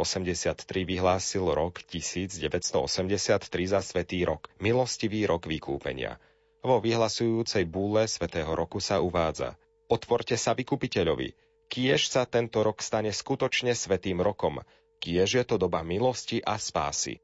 vyhlásil 0.85 1.45
rok 1.49 1.81
1983 1.88 3.73
za 3.73 3.81
Svetý 3.81 4.28
rok, 4.28 4.52
milostivý 4.61 5.25
rok 5.25 5.49
vykúpenia. 5.49 6.21
Vo 6.61 6.85
vyhlasujúcej 6.85 7.64
búle 7.64 8.04
Svetého 8.04 8.52
roku 8.52 8.76
sa 8.85 9.00
uvádza– 9.00 9.57
Otvorte 9.94 10.34
sa 10.34 10.58
vykupiteľovi. 10.58 11.30
Kiež 11.70 12.10
sa 12.10 12.26
tento 12.26 12.66
rok 12.66 12.82
stane 12.82 13.14
skutočne 13.14 13.78
svetým 13.78 14.18
rokom. 14.18 14.58
Kiež 14.98 15.38
je 15.38 15.44
to 15.46 15.54
doba 15.54 15.86
milosti 15.86 16.42
a 16.42 16.58
spásy. 16.58 17.22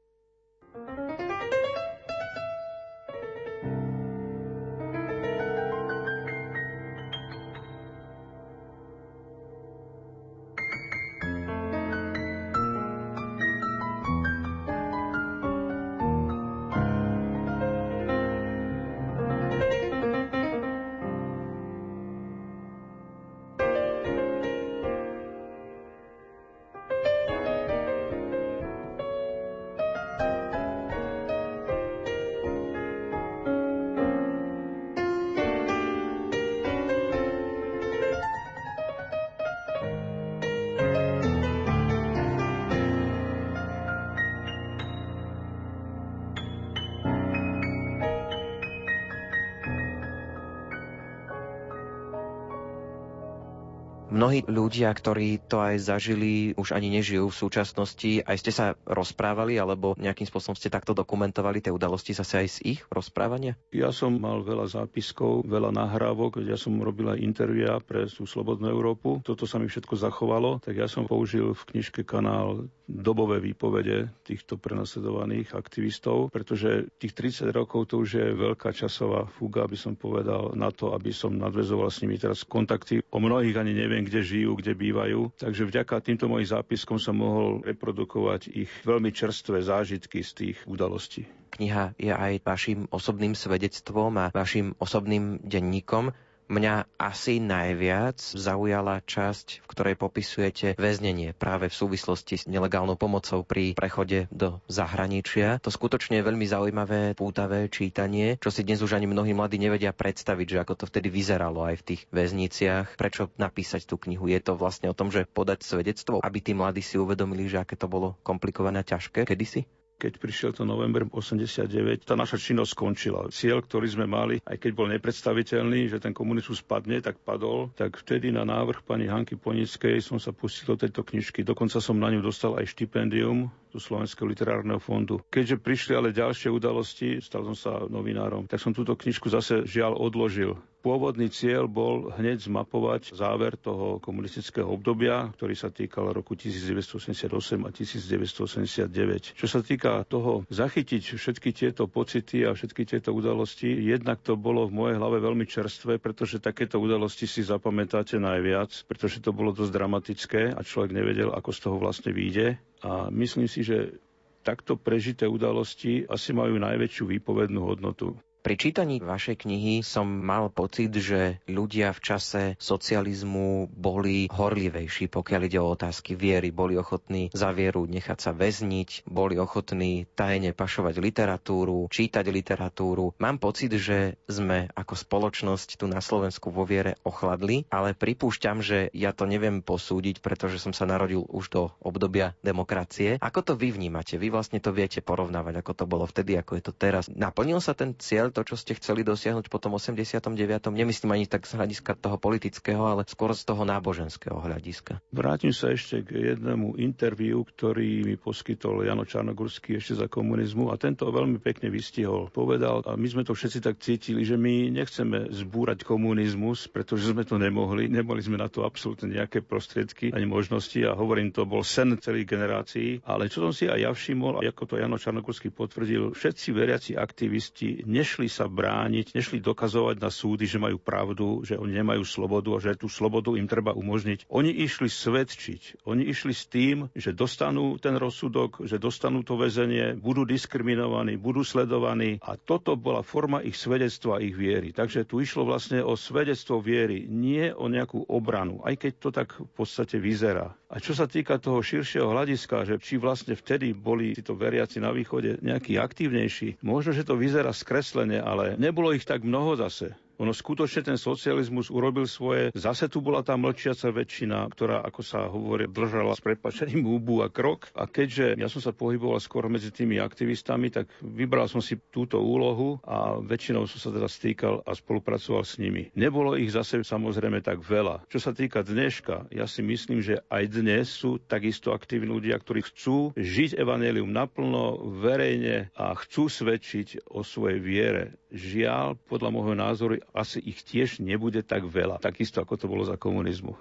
Mnohí 54.21 54.45
ľudia, 54.45 54.93
ktorí 54.93 55.49
to 55.49 55.65
aj 55.65 55.81
zažili, 55.81 56.53
už 56.53 56.77
ani 56.77 56.93
nežijú 56.93 57.33
v 57.33 57.39
súčasnosti. 57.41 58.21
Aj 58.21 58.37
ste 58.37 58.53
sa 58.53 58.77
rozprávali, 58.85 59.57
alebo 59.57 59.97
nejakým 59.97 60.29
spôsobom 60.29 60.53
ste 60.53 60.69
takto 60.69 60.93
dokumentovali 60.93 61.57
tie 61.57 61.73
udalosti 61.73 62.13
zase 62.13 62.45
aj 62.45 62.47
z 62.53 62.57
ich 62.77 62.85
rozprávania? 62.93 63.57
Ja 63.73 63.89
som 63.89 64.21
mal 64.21 64.45
veľa 64.45 64.69
zápiskov, 64.69 65.49
veľa 65.49 65.73
nahrávok, 65.73 66.37
ja 66.45 66.53
som 66.53 66.77
robil 66.77 67.09
aj 67.09 67.17
intervia 67.17 67.81
pre 67.81 68.05
tú 68.05 68.29
Slobodnú 68.29 68.69
Európu. 68.69 69.25
Toto 69.25 69.49
sa 69.49 69.57
mi 69.57 69.65
všetko 69.65 69.97
zachovalo, 69.97 70.61
tak 70.61 70.77
ja 70.77 70.85
som 70.85 71.09
použil 71.09 71.57
v 71.57 71.63
knižke 71.73 72.05
kanál 72.05 72.69
dobové 72.91 73.39
výpovede 73.39 74.11
týchto 74.27 74.59
prenasledovaných 74.59 75.55
aktivistov, 75.55 76.27
pretože 76.29 76.91
tých 76.99 77.15
30 77.15 77.55
rokov 77.55 77.87
to 77.87 78.03
už 78.03 78.19
je 78.19 78.27
veľká 78.35 78.75
časová 78.75 79.25
fuga, 79.31 79.63
aby 79.63 79.79
som 79.79 79.95
povedal, 79.95 80.51
na 80.53 80.69
to, 80.69 80.91
aby 80.91 81.15
som 81.15 81.31
nadvezoval 81.39 81.87
s 81.87 82.03
nimi 82.03 82.19
teraz 82.19 82.43
kontakty. 82.43 82.99
O 83.09 83.23
mnohých 83.23 83.55
ani 83.55 83.71
neviem, 83.71 84.03
kde 84.11 84.27
žijú, 84.27 84.59
kde 84.59 84.75
bývajú. 84.75 85.31
Takže 85.39 85.71
vďaka 85.71 86.03
týmto 86.03 86.27
mojim 86.27 86.43
zápiskom 86.43 86.99
som 86.99 87.15
mohol 87.15 87.63
reprodukovať 87.63 88.51
ich 88.51 88.67
veľmi 88.83 89.07
čerstvé 89.15 89.63
zážitky 89.63 90.19
z 90.19 90.31
tých 90.35 90.57
udalostí. 90.67 91.23
Kniha 91.55 91.95
je 91.95 92.11
aj 92.11 92.43
vašim 92.43 92.91
osobným 92.91 93.39
svedectvom 93.39 94.11
a 94.19 94.25
vašim 94.35 94.75
osobným 94.83 95.39
denníkom. 95.47 96.11
Mňa 96.51 96.99
asi 96.99 97.39
najviac 97.39 98.19
zaujala 98.19 98.99
časť, 98.99 99.63
v 99.63 99.69
ktorej 99.71 99.95
popisujete 99.95 100.75
väznenie 100.75 101.31
práve 101.31 101.71
v 101.71 101.79
súvislosti 101.79 102.35
s 102.35 102.43
nelegálnou 102.43 102.99
pomocou 102.99 103.47
pri 103.47 103.71
prechode 103.71 104.27
do 104.35 104.59
zahraničia. 104.67 105.63
To 105.63 105.71
skutočne 105.71 106.19
je 106.19 106.27
veľmi 106.27 106.43
zaujímavé, 106.43 107.15
pútavé 107.15 107.71
čítanie, 107.71 108.35
čo 108.43 108.51
si 108.51 108.67
dnes 108.67 108.83
už 108.83 108.99
ani 108.99 109.07
mnohí 109.07 109.31
mladí 109.31 109.63
nevedia 109.63 109.95
predstaviť, 109.95 110.47
že 110.51 110.61
ako 110.67 110.73
to 110.75 110.85
vtedy 110.91 111.07
vyzeralo 111.07 111.63
aj 111.63 111.79
v 111.79 111.85
tých 111.87 112.01
väzniciach. 112.11 112.99
Prečo 112.99 113.31
napísať 113.39 113.87
tú 113.87 113.95
knihu? 114.03 114.27
Je 114.27 114.43
to 114.43 114.59
vlastne 114.59 114.91
o 114.91 114.97
tom, 114.97 115.07
že 115.07 115.23
podať 115.31 115.63
svedectvo, 115.63 116.19
aby 116.19 116.43
tí 116.43 116.51
mladí 116.51 116.83
si 116.83 116.99
uvedomili, 116.99 117.47
že 117.47 117.63
aké 117.63 117.79
to 117.79 117.87
bolo 117.87 118.19
komplikované 118.27 118.83
a 118.83 118.87
ťažké 118.91 119.23
kedysi? 119.23 119.63
Keď 120.01 120.17
prišiel 120.17 120.51
to 120.57 120.65
november 120.65 121.05
89, 121.05 121.69
tá 122.01 122.17
naša 122.17 122.41
činnosť 122.41 122.73
skončila. 122.73 123.29
Cieľ, 123.29 123.61
ktorý 123.61 123.85
sme 123.85 124.09
mali, 124.09 124.41
aj 124.41 124.57
keď 124.57 124.71
bol 124.73 124.89
nepredstaviteľný, 124.89 125.93
že 125.93 126.01
ten 126.01 126.09
komunizmus 126.09 126.65
padne, 126.65 126.97
tak 126.97 127.21
padol, 127.21 127.69
tak 127.77 128.01
vtedy 128.01 128.33
na 128.33 128.41
návrh 128.41 128.81
pani 128.81 129.05
Hanky 129.05 129.37
Ponickej 129.37 130.01
som 130.01 130.17
sa 130.17 130.33
pustil 130.33 130.73
do 130.73 130.81
tejto 130.81 131.05
knižky. 131.05 131.45
Dokonca 131.45 131.77
som 131.77 132.01
na 132.01 132.09
ňu 132.09 132.25
dostal 132.25 132.57
aj 132.57 132.73
štipendium 132.73 133.53
do 133.71 133.79
Slovenského 133.79 134.27
literárneho 134.27 134.77
fondu. 134.77 135.23
Keďže 135.31 135.57
prišli 135.57 135.93
ale 135.95 136.11
ďalšie 136.11 136.51
udalosti, 136.51 137.23
stal 137.23 137.47
som 137.47 137.55
sa 137.55 137.71
novinárom, 137.87 138.45
tak 138.45 138.59
som 138.59 138.75
túto 138.75 138.93
knižku 138.93 139.31
zase 139.31 139.63
žiaľ 139.63 139.95
odložil. 139.95 140.59
Pôvodný 140.81 141.29
cieľ 141.29 141.69
bol 141.69 142.09
hneď 142.09 142.41
zmapovať 142.49 143.13
záver 143.13 143.53
toho 143.53 144.01
komunistického 144.01 144.65
obdobia, 144.65 145.29
ktorý 145.37 145.53
sa 145.53 145.69
týkal 145.69 146.09
roku 146.09 146.33
1988 146.33 147.29
a 147.61 147.69
1989. 147.69 149.37
Čo 149.37 149.45
sa 149.45 149.61
týka 149.61 150.01
toho 150.09 150.41
zachytiť 150.49 151.21
všetky 151.21 151.53
tieto 151.53 151.85
pocity 151.85 152.49
a 152.49 152.57
všetky 152.57 152.89
tieto 152.89 153.13
udalosti, 153.13 153.69
jednak 153.69 154.25
to 154.25 154.33
bolo 154.33 154.65
v 154.65 154.73
mojej 154.73 154.97
hlave 154.97 155.21
veľmi 155.21 155.45
čerstvé, 155.45 156.01
pretože 156.01 156.41
takéto 156.41 156.81
udalosti 156.81 157.29
si 157.29 157.45
zapamätáte 157.45 158.17
najviac, 158.17 158.73
pretože 158.89 159.21
to 159.21 159.29
bolo 159.29 159.53
dosť 159.53 159.69
dramatické 159.69 160.41
a 160.49 160.65
človek 160.65 160.97
nevedel, 160.97 161.29
ako 161.29 161.49
z 161.53 161.59
toho 161.61 161.77
vlastne 161.77 162.09
vyjde. 162.09 162.57
A 162.81 163.09
myslím 163.09 163.45
si, 163.45 163.61
že 163.61 163.93
takto 164.41 164.73
prežité 164.75 165.29
udalosti 165.29 166.05
asi 166.09 166.33
majú 166.33 166.57
najväčšiu 166.57 167.05
výpovednú 167.17 167.61
hodnotu. 167.61 168.17
Pri 168.41 168.57
čítaní 168.57 168.97
vašej 168.97 169.45
knihy 169.45 169.85
som 169.85 170.09
mal 170.09 170.49
pocit, 170.49 170.89
že 170.97 171.37
ľudia 171.45 171.93
v 171.93 172.01
čase 172.01 172.41
socializmu 172.57 173.69
boli 173.69 174.25
horlivejší, 174.33 175.13
pokiaľ 175.13 175.41
ide 175.45 175.61
o 175.61 175.69
otázky 175.69 176.17
viery. 176.17 176.49
Boli 176.49 176.73
ochotní 176.73 177.29
za 177.37 177.53
vieru 177.53 177.85
nechať 177.85 178.17
sa 178.17 178.33
väzniť, 178.33 179.05
boli 179.05 179.37
ochotní 179.37 180.09
tajne 180.17 180.57
pašovať 180.57 180.97
literatúru, 180.97 181.85
čítať 181.93 182.25
literatúru. 182.33 183.13
Mám 183.21 183.37
pocit, 183.37 183.77
že 183.77 184.17
sme 184.25 184.73
ako 184.73 184.97
spoločnosť 184.97 185.77
tu 185.77 185.85
na 185.85 186.01
Slovensku 186.01 186.49
vo 186.49 186.65
viere 186.65 186.97
ochladli, 187.05 187.69
ale 187.69 187.93
pripúšťam, 187.93 188.65
že 188.65 188.89
ja 188.97 189.13
to 189.13 189.29
neviem 189.29 189.61
posúdiť, 189.61 190.17
pretože 190.17 190.57
som 190.57 190.73
sa 190.73 190.89
narodil 190.89 191.29
už 191.29 191.45
do 191.53 191.63
obdobia 191.77 192.33
demokracie. 192.41 193.21
Ako 193.21 193.45
to 193.45 193.53
vy 193.53 193.69
vnímate? 193.69 194.17
Vy 194.17 194.33
vlastne 194.33 194.57
to 194.57 194.73
viete 194.73 195.05
porovnávať, 195.05 195.61
ako 195.61 195.71
to 195.77 195.85
bolo 195.85 196.09
vtedy, 196.09 196.41
ako 196.41 196.57
je 196.57 196.63
to 196.65 196.73
teraz. 196.73 197.05
Naplnil 197.05 197.61
sa 197.61 197.77
ten 197.77 197.93
cieľ 198.01 198.30
to, 198.31 198.41
čo 198.47 198.55
ste 198.57 198.73
chceli 198.75 199.03
dosiahnuť 199.05 199.51
po 199.51 199.59
tom 199.59 199.77
89. 199.77 200.33
Nemyslím 200.71 201.11
ani 201.13 201.25
tak 201.27 201.45
z 201.45 201.59
hľadiska 201.59 201.99
toho 201.99 202.17
politického, 202.17 202.81
ale 202.81 203.05
skôr 203.05 203.35
z 203.35 203.43
toho 203.45 203.67
náboženského 203.67 204.39
hľadiska. 204.39 205.03
Vrátim 205.11 205.51
sa 205.51 205.69
ešte 205.71 206.01
k 206.01 206.35
jednému 206.35 206.79
interviu, 206.79 207.43
ktorý 207.43 208.07
mi 208.07 208.15
poskytol 208.15 208.87
Jano 208.87 209.03
Čarnogurský 209.03 209.77
ešte 209.77 209.99
za 209.99 210.07
komunizmu 210.07 210.71
a 210.71 210.79
tento 210.79 211.07
veľmi 211.11 211.37
pekne 211.43 211.67
vystihol. 211.67 212.31
Povedal, 212.31 212.81
a 212.87 212.95
my 212.95 213.07
sme 213.07 213.23
to 213.27 213.35
všetci 213.35 213.59
tak 213.59 213.77
cítili, 213.83 214.23
že 214.23 214.39
my 214.39 214.71
nechceme 214.71 215.29
zbúrať 215.29 215.83
komunizmus, 215.83 216.71
pretože 216.71 217.11
sme 217.11 217.27
to 217.27 217.35
nemohli. 217.35 217.91
Nemali 217.91 218.23
sme 218.23 218.39
na 218.39 218.47
to 218.47 218.63
absolútne 218.63 219.11
nejaké 219.11 219.43
prostriedky 219.43 220.13
ani 220.15 220.25
možnosti 220.25 220.79
a 220.87 220.95
hovorím, 220.95 221.35
to 221.35 221.43
bol 221.43 221.61
sen 221.61 221.97
celých 221.99 222.29
generácií. 222.29 223.03
Ale 223.03 223.27
čo 223.27 223.43
som 223.43 223.53
si 223.53 223.67
aj 223.67 223.79
ja 223.81 223.91
všimol, 223.91 224.39
a 224.39 224.47
ako 224.47 224.63
to 224.65 224.75
Jano 224.79 224.97
Čarnogurský 224.97 225.49
potvrdil, 225.51 226.13
všetci 226.13 226.47
veriaci 226.53 226.91
aktivisti 226.95 227.83
nešli 227.85 228.20
nešli 228.21 228.37
sa 228.37 228.45
brániť, 228.45 229.17
nešli 229.17 229.41
dokazovať 229.41 229.97
na 229.97 230.13
súdy, 230.13 230.45
že 230.45 230.61
majú 230.61 230.77
pravdu, 230.77 231.41
že 231.41 231.57
oni 231.57 231.81
nemajú 231.81 232.05
slobodu 232.05 232.53
a 232.53 232.61
že 232.61 232.77
tú 232.77 232.85
slobodu 232.85 233.33
im 233.33 233.49
treba 233.49 233.73
umožniť. 233.73 234.29
Oni 234.29 234.53
išli 234.61 234.93
svedčiť. 234.93 235.81
Oni 235.89 236.05
išli 236.05 236.29
s 236.29 236.45
tým, 236.45 236.85
že 236.93 237.17
dostanú 237.17 237.81
ten 237.81 237.97
rozsudok, 237.97 238.61
že 238.69 238.77
dostanú 238.77 239.25
to 239.25 239.41
väzenie, 239.41 239.97
budú 239.97 240.21
diskriminovaní, 240.21 241.17
budú 241.17 241.41
sledovaní 241.41 242.21
a 242.21 242.37
toto 242.37 242.77
bola 242.77 243.01
forma 243.01 243.41
ich 243.41 243.57
svedectva, 243.57 244.21
ich 244.21 244.37
viery. 244.37 244.69
Takže 244.69 245.09
tu 245.09 245.17
išlo 245.17 245.41
vlastne 245.41 245.81
o 245.81 245.97
svedectvo 245.97 246.61
viery, 246.61 247.09
nie 247.09 247.49
o 247.49 247.65
nejakú 247.73 248.05
obranu, 248.05 248.61
aj 248.61 248.85
keď 248.85 248.91
to 249.01 249.09
tak 249.09 249.33
v 249.33 249.49
podstate 249.57 249.97
vyzerá. 249.97 250.53
A 250.71 250.79
čo 250.79 250.95
sa 250.95 251.03
týka 251.03 251.35
toho 251.35 251.59
širšieho 251.59 252.07
hľadiska, 252.07 252.63
že 252.63 252.79
či 252.79 252.95
vlastne 252.95 253.35
vtedy 253.35 253.75
boli 253.75 254.15
títo 254.15 254.39
veriaci 254.39 254.79
na 254.79 254.95
východe 254.95 255.43
nejakí 255.43 255.75
aktívnejší, 255.75 256.63
možno, 256.63 256.95
že 256.95 257.03
to 257.03 257.19
vyzerá 257.19 257.51
skreslené, 257.51 258.10
ale 258.19 258.59
nebolo 258.59 258.91
ich 258.91 259.07
tak 259.07 259.23
mnoho 259.23 259.55
zase. 259.55 259.95
Ono 260.21 260.37
skutočne 260.37 260.85
ten 260.85 261.01
socializmus 261.01 261.73
urobil 261.73 262.05
svoje. 262.05 262.53
Zase 262.53 262.85
tu 262.85 263.01
bola 263.01 263.25
tá 263.25 263.33
mlčiaca 263.33 263.89
väčšina, 263.89 264.45
ktorá, 264.53 264.85
ako 264.85 265.01
sa 265.01 265.25
hovorí, 265.25 265.65
držala 265.65 266.13
s 266.13 266.21
prepačením 266.21 266.85
úbu 266.85 267.25
a 267.25 267.33
krok. 267.33 267.73
A 267.73 267.89
keďže 267.89 268.37
ja 268.37 268.45
som 268.45 268.61
sa 268.61 268.69
pohyboval 268.69 269.17
skôr 269.17 269.49
medzi 269.49 269.73
tými 269.73 269.97
aktivistami, 269.97 270.69
tak 270.69 270.93
vybral 271.01 271.49
som 271.49 271.57
si 271.57 271.81
túto 271.89 272.21
úlohu 272.21 272.77
a 272.85 273.17
väčšinou 273.17 273.65
som 273.65 273.81
sa 273.81 273.89
teda 273.89 274.05
stýkal 274.05 274.61
a 274.61 274.77
spolupracoval 274.77 275.41
s 275.41 275.57
nimi. 275.57 275.89
Nebolo 275.97 276.37
ich 276.37 276.53
zase 276.53 276.85
samozrejme 276.85 277.41
tak 277.41 277.65
veľa. 277.65 278.05
Čo 278.05 278.21
sa 278.21 278.31
týka 278.37 278.61
dneška, 278.61 279.33
ja 279.33 279.49
si 279.49 279.65
myslím, 279.65 280.05
že 280.05 280.21
aj 280.29 280.43
dnes 280.53 280.85
sú 280.93 281.17
takisto 281.17 281.73
aktívni 281.73 282.13
ľudia, 282.13 282.37
ktorí 282.37 282.61
chcú 282.69 283.17
žiť 283.17 283.57
evanelium 283.57 284.13
naplno, 284.13 284.85
verejne 285.01 285.73
a 285.73 285.97
chcú 285.97 286.29
svedčiť 286.29 287.09
o 287.09 287.25
svojej 287.25 287.57
viere. 287.57 288.20
Žiaľ, 288.31 288.95
podľa 289.11 289.29
môjho 289.35 289.55
názoru, 289.59 289.93
asi 290.15 290.39
ich 290.39 290.63
tiež 290.63 291.03
nebude 291.03 291.43
tak 291.43 291.67
veľa, 291.67 291.99
takisto 291.99 292.39
ako 292.39 292.55
to 292.55 292.65
bolo 292.71 292.87
za 292.87 292.95
komunizmu. 292.95 293.59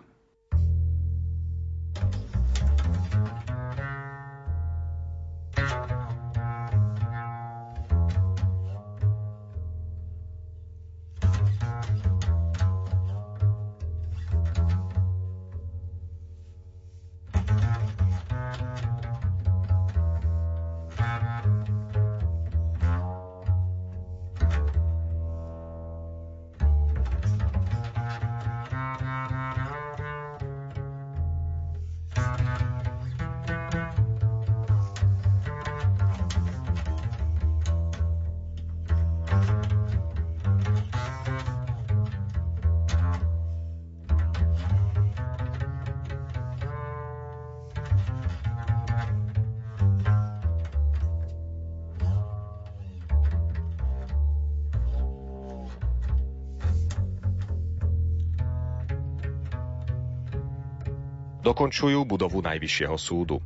Dokončujú 61.40 62.04
budovu 62.04 62.44
Najvyššieho 62.44 62.96
súdu 63.00 63.40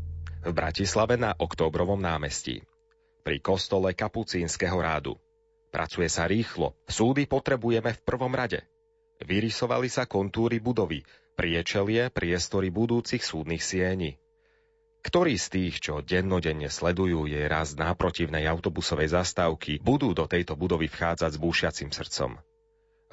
v 0.44 0.50
Bratislave 0.52 1.16
na 1.16 1.32
Októbrovom 1.32 1.96
námestí. 1.96 2.60
Pri 3.24 3.40
kostole 3.40 3.96
Kapucínskeho 3.96 4.76
rádu. 4.76 5.16
Pracuje 5.72 6.06
sa 6.12 6.28
rýchlo, 6.28 6.76
súdy 6.84 7.24
potrebujeme 7.24 7.96
v 7.96 8.00
prvom 8.04 8.30
rade. 8.30 8.62
Vyrysovali 9.24 9.88
sa 9.88 10.04
kontúry 10.04 10.60
budovy, 10.60 11.00
priečelie, 11.34 12.12
priestory 12.12 12.68
budúcich 12.68 13.24
súdnych 13.24 13.64
sieni. 13.64 14.20
Ktorí 15.04 15.36
z 15.36 15.46
tých, 15.50 15.74
čo 15.80 16.00
dennodenne 16.04 16.68
sledujú 16.68 17.28
jej 17.28 17.44
raz 17.48 17.76
náprotivnej 17.76 18.44
autobusovej 18.48 19.12
zastávky, 19.12 19.80
budú 19.80 20.12
do 20.12 20.24
tejto 20.24 20.56
budovy 20.56 20.88
vchádzať 20.88 21.36
s 21.36 21.42
búšiacim 21.42 21.90
srdcom? 21.92 22.40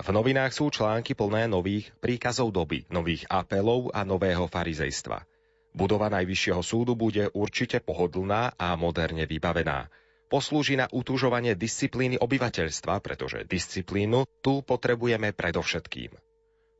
V 0.02 0.10
novinách 0.10 0.50
sú 0.50 0.74
články 0.74 1.14
plné 1.14 1.46
nových 1.46 1.94
príkazov 2.02 2.50
doby, 2.50 2.90
nových 2.90 3.22
apelov 3.30 3.94
a 3.94 4.02
nového 4.02 4.50
farizejstva. 4.50 5.30
Budova 5.78 6.10
Najvyššieho 6.10 6.66
súdu 6.66 6.98
bude 6.98 7.30
určite 7.38 7.78
pohodlná 7.86 8.58
a 8.58 8.74
moderne 8.74 9.30
vybavená. 9.30 9.94
Poslúži 10.26 10.74
na 10.74 10.90
utužovanie 10.90 11.54
disciplíny 11.54 12.18
obyvateľstva, 12.18 12.98
pretože 12.98 13.46
disciplínu 13.46 14.26
tu 14.42 14.66
potrebujeme 14.66 15.38
predovšetkým. 15.38 16.18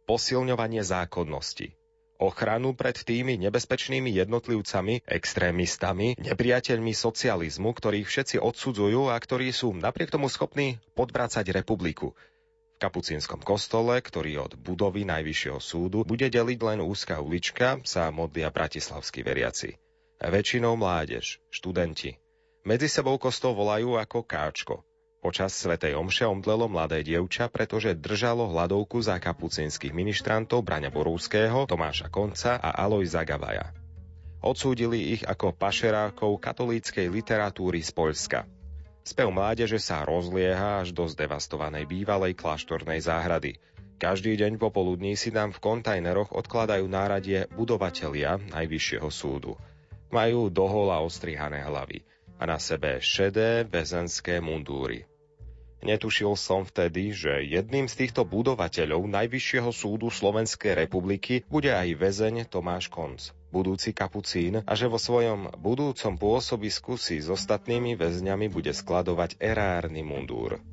Posilňovanie 0.10 0.82
zákonnosti, 0.82 1.78
ochranu 2.18 2.74
pred 2.74 2.98
tými 2.98 3.38
nebezpečnými 3.38 4.18
jednotlivcami, 4.18 5.06
extrémistami, 5.06 6.18
nepriateľmi 6.18 6.90
socializmu, 6.90 7.70
ktorých 7.70 8.08
všetci 8.10 8.36
odsudzujú 8.42 9.14
a 9.14 9.16
ktorí 9.22 9.54
sú 9.54 9.78
napriek 9.78 10.10
tomu 10.10 10.26
schopní 10.26 10.82
podvracať 10.98 11.54
republiku, 11.54 12.18
kapucínskom 12.82 13.46
kostole, 13.46 14.02
ktorý 14.02 14.50
od 14.50 14.58
budovy 14.58 15.06
Najvyššieho 15.06 15.62
súdu 15.62 16.02
bude 16.02 16.26
deliť 16.26 16.60
len 16.66 16.80
úzka 16.82 17.22
ulička, 17.22 17.78
sa 17.86 18.10
modlia 18.10 18.50
bratislavskí 18.50 19.22
veriaci. 19.22 19.78
Väčšinou 20.18 20.74
mládež, 20.74 21.38
študenti. 21.54 22.18
Medzi 22.66 22.90
sebou 22.90 23.22
kostol 23.22 23.54
volajú 23.54 24.02
ako 24.02 24.26
káčko. 24.26 24.76
Počas 25.22 25.54
svätej 25.54 25.94
omše 25.94 26.26
omdlelo 26.26 26.66
mladé 26.66 27.06
dievča, 27.06 27.46
pretože 27.46 27.94
držalo 27.94 28.50
hladovku 28.50 29.06
za 29.06 29.22
kapucínskych 29.22 29.94
ministrantov 29.94 30.66
Braňa 30.66 30.90
Borúského, 30.90 31.70
Tomáša 31.70 32.10
Konca 32.10 32.58
a 32.58 32.74
Aloj 32.74 33.06
Zagavaja. 33.06 33.70
Odsúdili 34.42 35.14
ich 35.14 35.22
ako 35.22 35.54
pašerákov 35.54 36.42
katolíckej 36.42 37.06
literatúry 37.14 37.86
z 37.86 37.94
Poľska. 37.94 38.50
Spev 39.02 39.34
mládeže 39.34 39.82
sa 39.82 40.06
rozlieha 40.06 40.86
až 40.86 40.94
do 40.94 41.10
zdevastovanej 41.10 41.90
bývalej 41.90 42.38
kláštornej 42.38 43.02
záhrady. 43.02 43.58
Každý 43.98 44.38
deň 44.38 44.62
popoludní 44.62 45.18
si 45.18 45.34
nám 45.34 45.54
v 45.54 45.62
kontajneroch 45.62 46.34
odkladajú 46.34 46.86
náradie 46.86 47.50
budovatelia 47.54 48.38
Najvyššieho 48.38 49.10
súdu. 49.10 49.58
Majú 50.14 50.54
dohola 50.54 51.02
ostrihané 51.02 51.66
hlavy 51.66 52.06
a 52.42 52.50
na 52.50 52.58
sebe 52.58 53.02
šedé 53.02 53.66
väzenské 53.66 54.42
mundúry. 54.42 55.06
Netušil 55.82 56.38
som 56.38 56.62
vtedy, 56.62 57.10
že 57.10 57.42
jedným 57.42 57.90
z 57.90 58.06
týchto 58.06 58.22
budovateľov 58.22 59.02
Najvyššieho 59.02 59.74
súdu 59.74 60.14
Slovenskej 60.14 60.78
republiky 60.78 61.42
bude 61.50 61.74
aj 61.74 61.98
väzeň 61.98 62.46
Tomáš 62.46 62.86
Konc. 62.86 63.34
Budúci 63.52 63.92
kapucín 63.92 64.64
a 64.64 64.72
že 64.74 64.88
vo 64.88 64.96
svojom 64.96 65.52
budúcom 65.60 66.16
pôsobisku 66.16 66.96
si 66.96 67.20
s 67.20 67.28
ostatnými 67.28 68.00
väzňami 68.00 68.48
bude 68.48 68.72
skladovať 68.72 69.38
erárny 69.44 70.02
mundúr. 70.02 70.64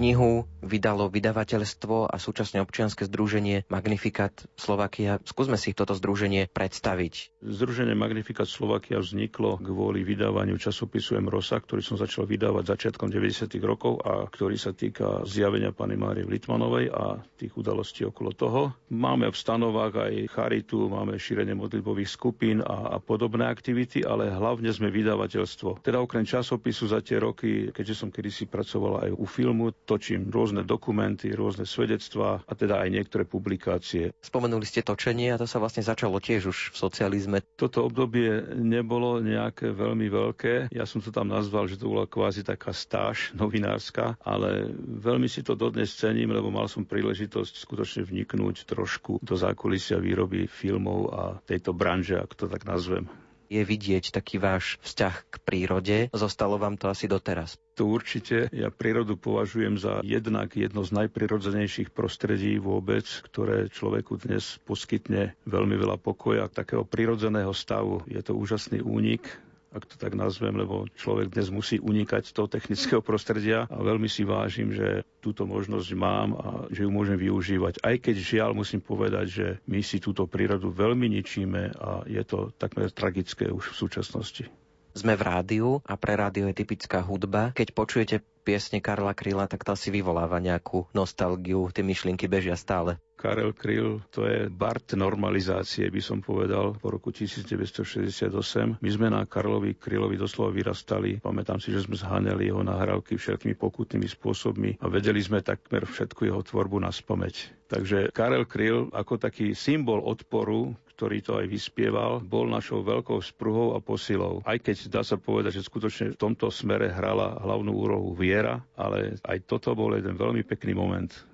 Knihu 0.00 0.48
vydalo 0.70 1.10
vydavateľstvo 1.10 2.06
a 2.06 2.14
súčasne 2.14 2.62
občianske 2.62 3.10
združenie 3.10 3.66
Magnificat 3.66 4.46
Slovakia. 4.54 5.18
Skúsme 5.26 5.58
si 5.58 5.74
toto 5.74 5.98
združenie 5.98 6.46
predstaviť. 6.46 7.42
Združenie 7.42 7.98
Magnificat 7.98 8.46
Slovakia 8.46 9.02
vzniklo 9.02 9.58
kvôli 9.58 10.06
vydávaniu 10.06 10.54
časopisu 10.54 11.18
M. 11.18 11.26
Rosa, 11.26 11.58
ktorý 11.58 11.82
som 11.82 11.98
začal 11.98 12.30
vydávať 12.30 12.70
začiatkom 12.70 13.10
90. 13.10 13.50
rokov 13.66 13.98
a 14.06 14.30
ktorý 14.30 14.54
sa 14.54 14.70
týka 14.70 15.26
zjavenia 15.26 15.74
pani 15.74 15.98
Márie 15.98 16.22
Litmanovej 16.22 16.94
a 16.94 17.18
tých 17.34 17.50
udalostí 17.58 18.06
okolo 18.06 18.30
toho. 18.30 18.60
Máme 18.92 19.26
v 19.26 19.36
stanovách 19.36 19.94
aj 20.06 20.14
charitu, 20.30 20.86
máme 20.86 21.18
šírenie 21.18 21.56
modlitbových 21.56 22.06
skupín 22.06 22.60
a, 22.60 22.94
a 22.94 22.98
podobné 23.00 23.48
aktivity, 23.48 24.04
ale 24.04 24.30
hlavne 24.30 24.68
sme 24.68 24.92
vydavateľstvo. 24.92 25.80
Teda 25.80 25.98
okrem 25.98 26.22
časopisu 26.22 26.86
za 26.86 27.00
tie 27.00 27.16
roky, 27.16 27.72
keďže 27.72 27.94
som 27.96 28.12
kedysi 28.12 28.44
pracoval 28.46 29.08
aj 29.08 29.10
u 29.16 29.24
filmu, 29.24 29.72
točím 29.82 30.28
rôzne 30.28 30.59
dokumenty, 30.62 31.32
rôzne 31.32 31.64
svedectvá 31.64 32.42
a 32.42 32.52
teda 32.52 32.80
aj 32.80 32.88
niektoré 32.90 33.24
publikácie. 33.24 34.10
Spomenuli 34.20 34.64
ste 34.64 34.80
točenie 34.80 35.34
a 35.34 35.40
to 35.40 35.46
sa 35.46 35.58
vlastne 35.58 35.82
začalo 35.82 36.18
tiež 36.18 36.50
už 36.50 36.58
v 36.72 36.76
socializme. 36.76 37.38
Toto 37.56 37.86
obdobie 37.86 38.56
nebolo 38.56 39.20
nejaké 39.20 39.70
veľmi 39.70 40.06
veľké. 40.08 40.54
Ja 40.72 40.84
som 40.84 41.00
to 41.00 41.10
tam 41.10 41.30
nazval, 41.30 41.66
že 41.66 41.78
to 41.78 41.90
bola 41.90 42.04
kvázi 42.04 42.42
taká 42.42 42.70
stáž 42.70 43.32
novinárska, 43.32 44.18
ale 44.22 44.70
veľmi 44.80 45.26
si 45.26 45.40
to 45.40 45.54
dodnes 45.54 45.92
cením, 45.94 46.30
lebo 46.30 46.48
mal 46.48 46.66
som 46.66 46.84
príležitosť 46.84 47.54
skutočne 47.60 48.02
vniknúť 48.04 48.64
trošku 48.64 49.20
do 49.20 49.34
zákulisia 49.34 49.96
výroby 49.98 50.46
filmov 50.46 51.00
a 51.10 51.22
tejto 51.42 51.72
branže, 51.72 52.18
ak 52.18 52.32
to 52.34 52.46
tak 52.46 52.64
nazvem 52.64 53.08
je 53.50 53.62
vidieť 53.66 54.14
taký 54.14 54.38
váš 54.38 54.78
vzťah 54.86 55.14
k 55.26 55.34
prírode. 55.42 55.96
Zostalo 56.14 56.56
vám 56.56 56.78
to 56.78 56.86
asi 56.86 57.10
doteraz. 57.10 57.58
To 57.74 57.90
určite. 57.90 58.46
Ja 58.54 58.70
prírodu 58.70 59.18
považujem 59.18 59.74
za 59.74 59.98
jednak 60.06 60.54
jedno 60.54 60.86
z 60.86 60.94
najprirodzenejších 61.04 61.90
prostredí 61.90 62.62
vôbec, 62.62 63.04
ktoré 63.26 63.66
človeku 63.66 64.22
dnes 64.22 64.62
poskytne 64.62 65.34
veľmi 65.50 65.74
veľa 65.74 65.98
pokoja, 65.98 66.46
takého 66.46 66.86
prirodzeného 66.86 67.50
stavu. 67.50 68.06
Je 68.06 68.22
to 68.22 68.38
úžasný 68.38 68.86
únik 68.86 69.26
ak 69.70 69.86
to 69.86 69.94
tak 69.96 70.18
nazvem, 70.18 70.58
lebo 70.58 70.90
človek 70.98 71.30
dnes 71.30 71.48
musí 71.54 71.78
unikať 71.78 72.26
z 72.26 72.32
toho 72.34 72.50
technického 72.50 73.02
prostredia 73.02 73.70
a 73.70 73.78
veľmi 73.78 74.10
si 74.10 74.26
vážim, 74.26 74.74
že 74.74 75.06
túto 75.22 75.46
možnosť 75.46 75.88
mám 75.94 76.28
a 76.34 76.48
že 76.74 76.82
ju 76.82 76.90
môžem 76.90 77.14
využívať. 77.14 77.78
Aj 77.80 77.94
keď 77.94 78.16
žiaľ 78.18 78.50
musím 78.58 78.82
povedať, 78.82 79.26
že 79.30 79.46
my 79.70 79.78
si 79.80 80.02
túto 80.02 80.26
prírodu 80.26 80.74
veľmi 80.74 81.06
ničíme 81.06 81.78
a 81.78 82.02
je 82.10 82.22
to 82.26 82.50
takmer 82.58 82.90
tragické 82.90 83.46
už 83.46 83.70
v 83.70 83.78
súčasnosti. 83.78 84.44
Sme 84.90 85.14
v 85.14 85.22
rádiu 85.22 85.68
a 85.86 85.94
pre 85.94 86.18
rádio 86.18 86.50
je 86.50 86.66
typická 86.66 86.98
hudba. 86.98 87.54
Keď 87.54 87.68
počujete 87.70 88.16
piesne 88.42 88.82
Karla 88.82 89.14
Kryla, 89.14 89.46
tak 89.46 89.62
to 89.62 89.78
asi 89.78 89.94
vyvoláva 89.94 90.42
nejakú 90.42 90.90
nostalgiu, 90.90 91.70
tie 91.70 91.86
myšlienky 91.86 92.26
bežia 92.26 92.58
stále. 92.58 92.98
Karel 93.20 93.52
Kryl, 93.52 94.00
to 94.08 94.24
je 94.24 94.48
Bart 94.48 94.96
normalizácie, 94.96 95.92
by 95.92 96.00
som 96.00 96.24
povedal, 96.24 96.72
po 96.80 96.88
roku 96.88 97.12
1968. 97.12 98.80
My 98.80 98.88
sme 98.88 99.12
na 99.12 99.28
Karlovi 99.28 99.76
Krylovi 99.76 100.16
doslova 100.16 100.48
vyrastali. 100.48 101.20
Pamätám 101.20 101.60
si, 101.60 101.68
že 101.68 101.84
sme 101.84 102.00
zhaneli 102.00 102.48
jeho 102.48 102.64
nahrávky 102.64 103.20
všetkými 103.20 103.60
pokutnými 103.60 104.08
spôsobmi 104.08 104.80
a 104.80 104.88
vedeli 104.88 105.20
sme 105.20 105.44
takmer 105.44 105.84
všetku 105.84 106.32
jeho 106.32 106.40
tvorbu 106.40 106.80
na 106.80 106.88
spomeť. 106.88 107.68
Takže 107.68 108.08
Karel 108.16 108.48
Kryl 108.48 108.88
ako 108.88 109.20
taký 109.20 109.52
symbol 109.52 110.00
odporu, 110.00 110.72
ktorý 110.96 111.18
to 111.20 111.44
aj 111.44 111.46
vyspieval, 111.48 112.24
bol 112.24 112.48
našou 112.48 112.80
veľkou 112.80 113.20
spruhou 113.20 113.76
a 113.76 113.84
posilou. 113.84 114.40
Aj 114.48 114.56
keď 114.56 114.88
dá 114.88 115.04
sa 115.04 115.20
povedať, 115.20 115.60
že 115.60 115.68
skutočne 115.68 116.16
v 116.16 116.20
tomto 116.20 116.48
smere 116.48 116.88
hrala 116.88 117.36
hlavnú 117.36 117.72
úrohu 117.76 118.16
viera, 118.16 118.64
ale 118.80 119.20
aj 119.28 119.44
toto 119.44 119.76
bol 119.76 119.92
jeden 119.92 120.16
veľmi 120.16 120.40
pekný 120.40 120.72
moment 120.72 121.29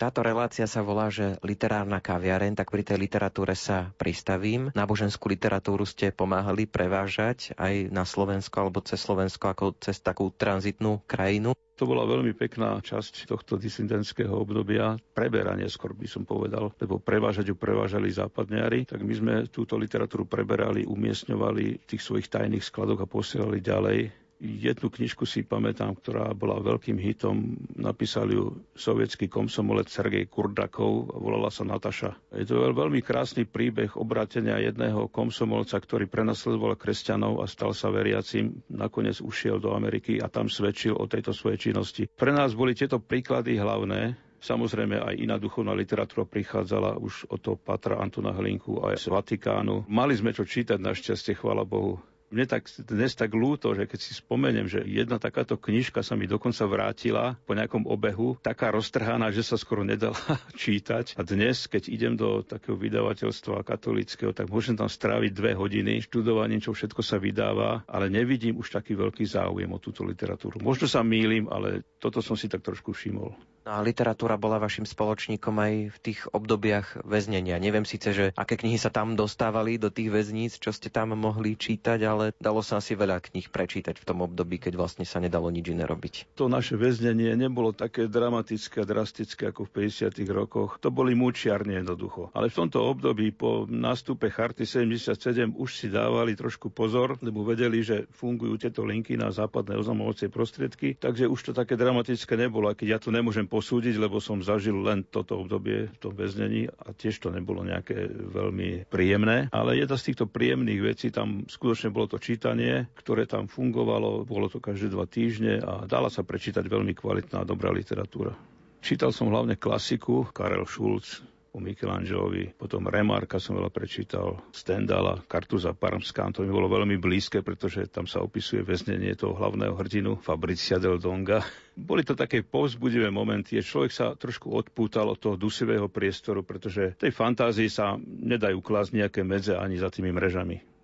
táto 0.00 0.24
relácia 0.24 0.64
sa 0.64 0.80
volá, 0.80 1.12
že 1.12 1.36
literárna 1.44 2.00
kaviareň, 2.00 2.56
tak 2.56 2.72
pri 2.72 2.80
tej 2.80 2.96
literatúre 2.96 3.52
sa 3.52 3.92
pristavím. 4.00 4.72
Náboženskú 4.72 5.28
literatúru 5.28 5.84
ste 5.84 6.08
pomáhali 6.08 6.64
prevážať 6.64 7.52
aj 7.60 7.92
na 7.92 8.08
Slovensko 8.08 8.64
alebo 8.64 8.80
cez 8.80 8.96
Slovensko 9.04 9.52
ako 9.52 9.76
cez 9.76 10.00
takú 10.00 10.32
tranzitnú 10.32 11.04
krajinu. 11.04 11.52
To 11.76 11.84
bola 11.88 12.08
veľmi 12.08 12.32
pekná 12.36 12.80
časť 12.80 13.28
tohto 13.28 13.60
disidentského 13.60 14.32
obdobia, 14.32 14.96
preberanie 15.16 15.68
skôr 15.68 15.96
by 15.96 16.08
som 16.08 16.24
povedal, 16.28 16.72
lebo 16.76 17.00
prevážať 17.00 17.52
ju 17.52 17.56
prevážali 17.56 18.12
západňari, 18.12 18.84
tak 18.84 19.00
my 19.00 19.14
sme 19.16 19.34
túto 19.48 19.80
literatúru 19.80 20.28
preberali, 20.28 20.84
umiestňovali 20.84 21.64
v 21.80 21.84
tých 21.84 22.04
svojich 22.04 22.28
tajných 22.28 22.64
skladoch 22.64 23.00
a 23.00 23.08
posielali 23.08 23.64
ďalej 23.64 23.98
Jednu 24.40 24.88
knižku 24.88 25.28
si 25.28 25.44
pamätám, 25.44 25.92
ktorá 26.00 26.32
bola 26.32 26.64
veľkým 26.64 26.96
hitom. 26.96 27.60
Napísal 27.76 28.32
ju 28.32 28.64
sovietský 28.72 29.28
komsomolec 29.28 29.92
Sergej 29.92 30.32
Kurdakov 30.32 31.12
a 31.12 31.20
volala 31.20 31.52
sa 31.52 31.68
Nataša. 31.68 32.32
Je 32.32 32.48
to 32.48 32.64
veľmi 32.72 33.04
krásny 33.04 33.44
príbeh 33.44 34.00
obrátenia 34.00 34.56
jedného 34.56 35.12
komsomolca, 35.12 35.76
ktorý 35.76 36.08
prenasledoval 36.08 36.80
kresťanov 36.80 37.44
a 37.44 37.46
stal 37.46 37.76
sa 37.76 37.92
veriacim. 37.92 38.64
Nakoniec 38.72 39.20
ušiel 39.20 39.60
do 39.60 39.76
Ameriky 39.76 40.24
a 40.24 40.32
tam 40.32 40.48
svedčil 40.48 40.96
o 40.96 41.04
tejto 41.04 41.36
svojej 41.36 41.70
činnosti. 41.70 42.08
Pre 42.08 42.32
nás 42.32 42.56
boli 42.56 42.72
tieto 42.72 42.96
príklady 42.96 43.60
hlavné, 43.60 44.16
Samozrejme 44.40 44.96
aj 45.04 45.20
iná 45.20 45.36
duchovná 45.36 45.76
literatúra 45.76 46.24
prichádzala 46.24 46.96
už 46.96 47.28
od 47.28 47.44
toho 47.44 47.56
Patra 47.60 48.00
Antona 48.00 48.32
Hlinku 48.32 48.80
aj 48.80 48.96
z 48.96 49.12
Vatikánu. 49.12 49.84
Mali 49.84 50.16
sme 50.16 50.32
čo 50.32 50.48
čítať, 50.48 50.80
našťastie, 50.80 51.36
chvala 51.36 51.68
Bohu 51.68 52.00
mne 52.30 52.46
tak 52.46 52.70
dnes 52.86 53.12
tak 53.18 53.34
ľúto, 53.34 53.74
že 53.74 53.90
keď 53.90 53.98
si 53.98 54.14
spomeniem, 54.14 54.70
že 54.70 54.86
jedna 54.86 55.18
takáto 55.18 55.58
knižka 55.58 56.06
sa 56.06 56.14
mi 56.14 56.30
dokonca 56.30 56.62
vrátila 56.64 57.34
po 57.42 57.58
nejakom 57.58 57.90
obehu, 57.90 58.38
taká 58.38 58.70
roztrhaná, 58.70 59.34
že 59.34 59.42
sa 59.42 59.58
skoro 59.58 59.82
nedala 59.82 60.16
čítať. 60.62 61.18
A 61.18 61.26
dnes, 61.26 61.66
keď 61.66 61.90
idem 61.90 62.14
do 62.14 62.46
takého 62.46 62.78
vydavateľstva 62.78 63.66
katolického, 63.66 64.30
tak 64.30 64.46
môžem 64.46 64.78
tam 64.78 64.86
stráviť 64.86 65.30
dve 65.34 65.52
hodiny 65.58 66.06
študovaním, 66.06 66.62
čo 66.62 66.70
všetko 66.70 67.02
sa 67.02 67.18
vydáva, 67.18 67.82
ale 67.90 68.06
nevidím 68.06 68.56
už 68.62 68.70
taký 68.70 68.94
veľký 68.94 69.26
záujem 69.26 69.68
o 69.68 69.82
túto 69.82 70.06
literatúru. 70.06 70.62
Možno 70.62 70.86
sa 70.86 71.02
mýlim, 71.02 71.50
ale 71.50 71.82
toto 71.98 72.22
som 72.22 72.38
si 72.38 72.46
tak 72.46 72.62
trošku 72.62 72.94
všimol. 72.94 73.34
No 73.60 73.76
a 73.76 73.84
literatúra 73.84 74.40
bola 74.40 74.56
vašim 74.56 74.88
spoločníkom 74.88 75.52
aj 75.60 75.74
v 75.92 75.98
tých 76.00 76.24
obdobiach 76.32 77.04
väznenia. 77.04 77.60
Neviem 77.60 77.84
síce, 77.84 78.16
že 78.16 78.24
aké 78.32 78.56
knihy 78.56 78.80
sa 78.80 78.88
tam 78.88 79.12
dostávali 79.12 79.76
do 79.76 79.92
tých 79.92 80.08
väzníc, 80.08 80.56
čo 80.56 80.72
ste 80.72 80.88
tam 80.88 81.12
mohli 81.12 81.60
čítať, 81.60 82.00
ale 82.08 82.32
dalo 82.40 82.64
sa 82.64 82.80
asi 82.80 82.96
veľa 82.96 83.20
kníh 83.20 83.52
prečítať 83.52 84.00
v 84.00 84.06
tom 84.08 84.24
období, 84.24 84.56
keď 84.56 84.80
vlastne 84.80 85.04
sa 85.04 85.20
nedalo 85.20 85.52
nič 85.52 85.76
iné 85.76 85.84
robiť. 85.84 86.32
To 86.40 86.48
naše 86.48 86.80
väznenie 86.80 87.36
nebolo 87.36 87.76
také 87.76 88.08
dramatické 88.08 88.80
a 88.80 88.88
drastické 88.88 89.52
ako 89.52 89.68
v 89.68 89.92
50. 89.92 90.24
rokoch. 90.32 90.80
To 90.80 90.88
boli 90.88 91.12
múčiarne 91.12 91.84
jednoducho. 91.84 92.32
Ale 92.32 92.48
v 92.48 92.64
tomto 92.64 92.80
období 92.80 93.28
po 93.36 93.68
nástupe 93.68 94.32
Charty 94.32 94.64
77 94.64 95.52
už 95.52 95.70
si 95.76 95.92
dávali 95.92 96.32
trošku 96.32 96.72
pozor, 96.72 97.20
lebo 97.20 97.44
vedeli, 97.44 97.84
že 97.84 98.08
fungujú 98.16 98.56
tieto 98.56 98.88
linky 98.88 99.20
na 99.20 99.28
západné 99.28 99.76
oznamovacie 99.76 100.32
prostriedky, 100.32 100.96
takže 100.96 101.28
už 101.28 101.40
to 101.44 101.52
také 101.52 101.76
dramatické 101.76 102.40
nebolo. 102.40 102.72
A 102.72 102.78
keď 102.78 102.96
ja 102.96 102.98
to 103.02 103.12
nemôžem 103.12 103.49
posúdiť, 103.50 103.98
lebo 103.98 104.22
som 104.22 104.38
zažil 104.38 104.78
len 104.78 105.02
toto 105.02 105.42
obdobie 105.42 105.90
v 105.90 105.96
tom 105.98 106.14
väznení 106.14 106.70
a 106.70 106.94
tiež 106.94 107.18
to 107.18 107.34
nebolo 107.34 107.66
nejaké 107.66 108.06
veľmi 108.06 108.86
príjemné. 108.86 109.50
Ale 109.50 109.74
jedna 109.74 109.98
z 109.98 110.06
týchto 110.14 110.30
príjemných 110.30 110.80
vecí, 110.80 111.10
tam 111.10 111.42
skutočne 111.50 111.90
bolo 111.90 112.06
to 112.06 112.22
čítanie, 112.22 112.86
ktoré 112.94 113.26
tam 113.26 113.50
fungovalo, 113.50 114.22
bolo 114.22 114.46
to 114.46 114.62
každé 114.62 114.94
dva 114.94 115.10
týždne 115.10 115.58
a 115.58 115.84
dala 115.90 116.06
sa 116.06 116.22
prečítať 116.22 116.62
veľmi 116.62 116.94
kvalitná 116.94 117.42
dobrá 117.42 117.74
literatúra. 117.74 118.38
Čítal 118.80 119.10
som 119.10 119.28
hlavne 119.28 119.58
klasiku, 119.58 120.30
Karel 120.32 120.64
Schulz, 120.64 121.20
o 121.50 121.58
Michelangelovi, 121.58 122.54
potom 122.54 122.86
Remarka 122.86 123.42
som 123.42 123.58
veľa 123.58 123.74
prečítal, 123.74 124.38
Stendala, 124.54 125.18
Kartuza 125.26 125.74
Parmská, 125.74 126.30
to 126.30 126.46
mi 126.46 126.54
bolo 126.54 126.70
veľmi 126.70 126.94
blízke, 127.02 127.42
pretože 127.42 127.90
tam 127.90 128.06
sa 128.06 128.22
opisuje 128.22 128.62
väznenie 128.62 129.18
toho 129.18 129.34
hlavného 129.34 129.74
hrdinu 129.74 130.22
Fabricia 130.22 130.78
del 130.78 131.02
Donga. 131.02 131.42
Boli 131.74 132.06
to 132.06 132.14
také 132.14 132.46
povzbudivé 132.46 133.10
momenty, 133.10 133.58
človek 133.58 133.90
sa 133.90 134.14
trošku 134.14 134.52
odpútal 134.54 135.10
od 135.10 135.18
toho 135.18 135.34
dusivého 135.34 135.90
priestoru, 135.90 136.46
pretože 136.46 136.94
tej 136.94 137.10
fantázii 137.10 137.66
sa 137.66 137.98
nedajú 137.98 138.62
klásť 138.62 138.90
nejaké 139.02 139.20
medze 139.26 139.58
ani 139.58 139.74
za 139.74 139.90
tými 139.90 140.14
mrežami. 140.14 140.79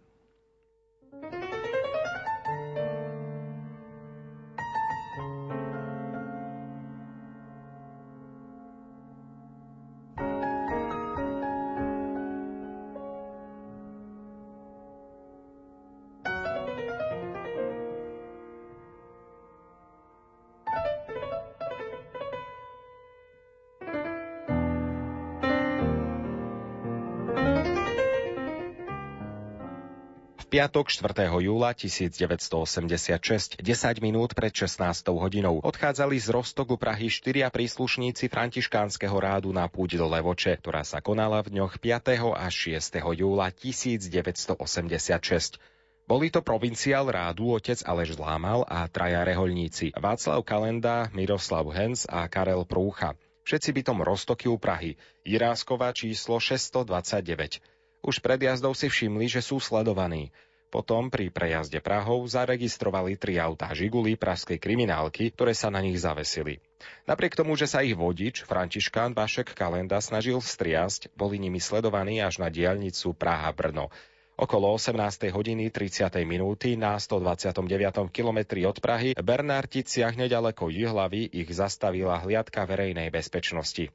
Piatok 30.57 30.89
4. 30.89 31.13
júla 31.45 31.77
1986, 31.77 33.61
10 33.61 34.01
minút 34.01 34.33
pred 34.33 34.49
16. 34.49 35.05
hodinou, 35.13 35.61
odchádzali 35.61 36.17
z 36.17 36.33
Rostoku 36.33 36.81
Prahy 36.81 37.13
štyria 37.13 37.53
príslušníci 37.53 38.33
františkánskeho 38.33 39.13
rádu 39.21 39.53
na 39.53 39.69
púť 39.69 40.01
do 40.01 40.09
Levoče, 40.09 40.57
ktorá 40.57 40.81
sa 40.81 41.05
konala 41.05 41.45
v 41.45 41.61
dňoch 41.61 41.77
5. 41.77 42.33
a 42.33 42.49
6. 42.49 42.73
júla 42.89 43.53
1986. 43.53 45.61
Boli 46.09 46.33
to 46.33 46.41
provinciál 46.41 47.13
rádu 47.13 47.53
otec 47.53 47.85
Aleš 47.85 48.17
Zlámal 48.17 48.65
a 48.65 48.89
traja 48.89 49.29
reholníci 49.29 49.93
Václav 49.93 50.41
Kalenda, 50.41 51.13
Miroslav 51.13 51.69
Hens 51.69 52.09
a 52.09 52.25
Karel 52.33 52.65
Prúcha. 52.65 53.13
Všetci 53.45 53.77
bytom 53.77 54.01
Rostoky 54.01 54.49
u 54.49 54.57
Prahy, 54.57 54.97
Jiráskova 55.21 55.93
číslo 55.93 56.41
629. 56.41 57.76
Už 58.07 58.23
pred 58.23 58.39
jazdou 58.39 58.71
si 58.71 58.87
všimli, 58.87 59.27
že 59.27 59.43
sú 59.43 59.59
sledovaní. 59.59 60.31
Potom 60.71 61.11
pri 61.11 61.27
prejazde 61.31 61.83
Prahou 61.83 62.23
zaregistrovali 62.23 63.19
tri 63.19 63.43
autá 63.43 63.75
Žiguli 63.75 64.15
pražskej 64.15 64.63
kriminálky, 64.63 65.35
ktoré 65.35 65.59
sa 65.59 65.75
na 65.75 65.83
nich 65.83 65.99
zavesili. 65.99 66.63
Napriek 67.11 67.35
tomu, 67.35 67.59
že 67.59 67.67
sa 67.67 67.83
ich 67.83 67.99
vodič, 67.99 68.47
Františkán 68.47 69.11
Vašek 69.15 69.55
Kalenda, 69.59 69.99
snažil 69.99 70.39
striasť, 70.39 71.11
boli 71.19 71.43
nimi 71.43 71.59
sledovaní 71.59 72.23
až 72.23 72.39
na 72.39 72.47
diaľnicu 72.47 73.15
Praha-Brno. 73.19 73.91
Okolo 74.37 74.77
18. 74.77 75.33
hodiny 75.33 75.73
30. 75.73 76.13
minúty 76.29 76.77
na 76.77 77.01
129. 77.01 77.67
kilometri 78.13 78.69
od 78.69 78.79
Prahy 78.85 79.17
Bernardiciach 79.17 80.13
nedaleko 80.13 80.69
Jihlavy 80.69 81.27
ich 81.33 81.49
zastavila 81.51 82.21
hliadka 82.21 82.69
verejnej 82.69 83.09
bezpečnosti. 83.09 83.89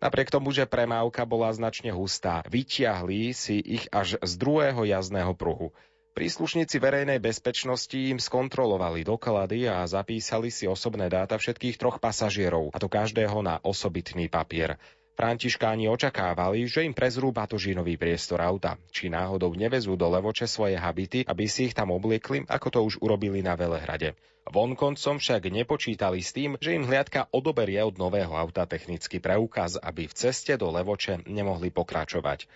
Napriek 0.00 0.32
tomu, 0.32 0.48
že 0.48 0.64
premávka 0.64 1.28
bola 1.28 1.52
značne 1.52 1.92
hustá, 1.92 2.40
vytiahli 2.48 3.36
si 3.36 3.60
ich 3.60 3.84
až 3.92 4.16
z 4.24 4.32
druhého 4.40 4.88
jazdného 4.88 5.36
pruhu. 5.36 5.76
Príslušníci 6.16 6.82
verejnej 6.82 7.22
bezpečnosti 7.22 7.94
im 7.94 8.18
skontrolovali 8.18 9.06
doklady 9.06 9.70
a 9.70 9.86
zapísali 9.86 10.50
si 10.50 10.66
osobné 10.66 11.06
dáta 11.06 11.38
všetkých 11.38 11.78
troch 11.78 12.02
pasažierov, 12.02 12.74
a 12.74 12.80
to 12.82 12.90
každého 12.90 13.44
na 13.44 13.62
osobitný 13.62 14.26
papier. 14.26 14.80
Františkáni 15.20 15.84
očakávali, 15.84 16.64
že 16.64 16.80
im 16.80 16.96
prezrú 16.96 17.28
batožinový 17.28 18.00
priestor 18.00 18.40
auta, 18.40 18.80
či 18.88 19.12
náhodou 19.12 19.52
nevezú 19.52 19.92
do 19.92 20.08
Levoče 20.08 20.48
svoje 20.48 20.80
habity, 20.80 21.28
aby 21.28 21.44
si 21.44 21.68
ich 21.68 21.76
tam 21.76 21.92
obliekli, 21.92 22.48
ako 22.48 22.68
to 22.72 22.80
už 22.88 23.04
urobili 23.04 23.44
na 23.44 23.52
Velehrade. 23.52 24.16
Vonkoncom 24.48 25.20
však 25.20 25.52
nepočítali 25.52 26.24
s 26.24 26.32
tým, 26.32 26.56
že 26.56 26.72
im 26.72 26.88
hliadka 26.88 27.28
odoberie 27.36 27.84
od 27.84 28.00
nového 28.00 28.32
auta 28.32 28.64
technický 28.64 29.20
preukaz, 29.20 29.76
aby 29.76 30.08
v 30.08 30.16
ceste 30.16 30.56
do 30.56 30.72
Levoče 30.72 31.28
nemohli 31.28 31.68
pokračovať. 31.68 32.48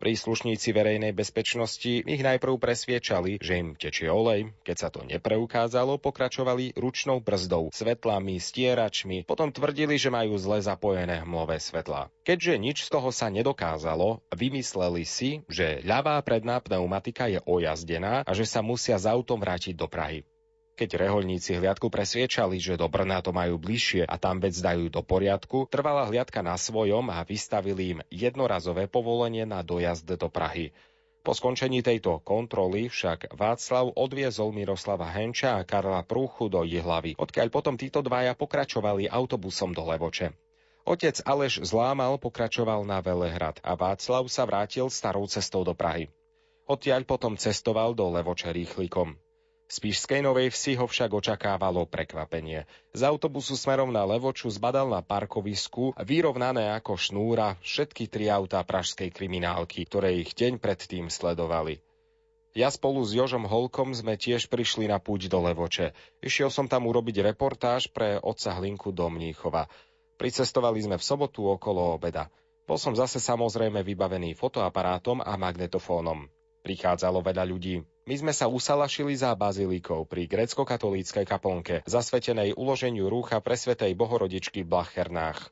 Príslušníci 0.00 0.72
verejnej 0.72 1.12
bezpečnosti 1.12 2.00
ich 2.00 2.22
najprv 2.24 2.56
presviečali, 2.56 3.36
že 3.36 3.60
im 3.60 3.76
tečie 3.76 4.08
olej, 4.08 4.48
keď 4.64 4.76
sa 4.80 4.88
to 4.88 5.04
nepreukázalo, 5.04 6.00
pokračovali 6.00 6.72
ručnou 6.72 7.20
brzdou, 7.20 7.68
svetlami, 7.68 8.40
stieračmi, 8.40 9.28
potom 9.28 9.52
tvrdili, 9.52 10.00
že 10.00 10.08
majú 10.08 10.40
zle 10.40 10.64
zapojené 10.64 11.20
hmlové 11.20 11.60
svetlá. 11.60 12.08
Keďže 12.24 12.54
nič 12.56 12.88
z 12.88 12.96
toho 12.96 13.12
sa 13.12 13.28
nedokázalo, 13.28 14.24
vymysleli 14.32 15.04
si, 15.04 15.44
že 15.52 15.84
ľavá 15.84 16.16
predná 16.24 16.64
pneumatika 16.64 17.28
je 17.28 17.44
ojazdená 17.44 18.24
a 18.24 18.32
že 18.32 18.48
sa 18.48 18.64
musia 18.64 18.96
s 18.96 19.04
autom 19.04 19.36
vrátiť 19.36 19.76
do 19.76 19.84
Prahy. 19.84 20.24
Keď 20.80 20.96
reholníci 20.96 21.60
hliadku 21.60 21.92
presviečali, 21.92 22.56
že 22.56 22.80
do 22.80 22.88
Brna 22.88 23.20
to 23.20 23.36
majú 23.36 23.60
bližšie 23.60 24.08
a 24.08 24.16
tam 24.16 24.40
vec 24.40 24.56
dajú 24.56 24.88
do 24.88 25.04
poriadku, 25.04 25.68
trvala 25.68 26.08
hliadka 26.08 26.40
na 26.40 26.56
svojom 26.56 27.12
a 27.12 27.20
vystavili 27.20 27.92
im 27.92 27.98
jednorazové 28.08 28.88
povolenie 28.88 29.44
na 29.44 29.60
dojazd 29.60 30.16
do 30.16 30.32
Prahy. 30.32 30.72
Po 31.20 31.36
skončení 31.36 31.84
tejto 31.84 32.24
kontroly 32.24 32.88
však 32.88 33.36
Václav 33.36 33.92
odviezol 33.92 34.56
Miroslava 34.56 35.04
Henča 35.12 35.60
a 35.60 35.68
Karla 35.68 36.00
Prúchu 36.00 36.48
do 36.48 36.64
Jihlavy, 36.64 37.12
odkiaľ 37.20 37.52
potom 37.52 37.76
títo 37.76 38.00
dvaja 38.00 38.32
pokračovali 38.32 39.04
autobusom 39.04 39.76
do 39.76 39.84
Levoče. 39.84 40.32
Otec 40.88 41.20
Aleš 41.28 41.60
Zlámal 41.60 42.16
pokračoval 42.16 42.88
na 42.88 43.04
Velehrad 43.04 43.60
a 43.60 43.76
Václav 43.76 44.32
sa 44.32 44.48
vrátil 44.48 44.88
starou 44.88 45.28
cestou 45.28 45.60
do 45.60 45.76
Prahy. 45.76 46.08
Odtiaľ 46.64 47.04
potom 47.04 47.36
cestoval 47.36 47.92
do 47.92 48.08
Levoče 48.08 48.48
rýchlikom. 48.48 49.20
Z 49.70 49.78
Píšskej 49.86 50.26
Novej 50.26 50.50
Vsi 50.50 50.74
ho 50.82 50.90
však 50.90 51.14
očakávalo 51.14 51.86
prekvapenie. 51.86 52.66
Z 52.90 53.06
autobusu 53.06 53.54
smerom 53.54 53.94
na 53.94 54.02
Levoču 54.02 54.50
zbadal 54.50 54.90
na 54.90 54.98
parkovisku 54.98 55.94
vyrovnané 55.94 56.74
ako 56.74 56.98
šnúra 56.98 57.54
všetky 57.62 58.10
tri 58.10 58.26
autá 58.26 58.66
pražskej 58.66 59.14
kriminálky, 59.14 59.86
ktoré 59.86 60.18
ich 60.18 60.34
deň 60.34 60.58
predtým 60.58 61.06
sledovali. 61.06 61.78
Ja 62.50 62.66
spolu 62.74 63.06
s 63.06 63.14
Jožom 63.14 63.46
Holkom 63.46 63.94
sme 63.94 64.18
tiež 64.18 64.50
prišli 64.50 64.90
na 64.90 64.98
púť 64.98 65.30
do 65.30 65.38
Levoče. 65.38 65.94
Išiel 66.18 66.50
som 66.50 66.66
tam 66.66 66.90
urobiť 66.90 67.22
reportáž 67.22 67.94
pre 67.94 68.18
otca 68.18 68.58
Hlinku 68.58 68.90
do 68.90 69.06
Mníchova. 69.06 69.70
Pricestovali 70.18 70.82
sme 70.82 70.98
v 70.98 71.06
sobotu 71.06 71.46
okolo 71.46 71.94
obeda. 71.94 72.26
Bol 72.66 72.74
som 72.74 72.98
zase 72.98 73.22
samozrejme 73.22 73.86
vybavený 73.86 74.34
fotoaparátom 74.34 75.22
a 75.22 75.38
magnetofónom. 75.38 76.26
Prichádzalo 76.66 77.22
veľa 77.22 77.46
ľudí. 77.46 77.86
My 78.10 78.18
sme 78.18 78.34
sa 78.34 78.50
usalašili 78.50 79.14
za 79.14 79.30
bazilikou 79.38 80.02
pri 80.02 80.26
grecko-katolíckej 80.26 81.22
kaplnke, 81.22 81.86
zasvetenej 81.86 82.58
uloženiu 82.58 83.06
rúcha 83.06 83.38
pre 83.38 83.54
svetej 83.54 83.94
bohorodičky 83.94 84.66
v 84.66 84.70
Blachernách. 84.74 85.46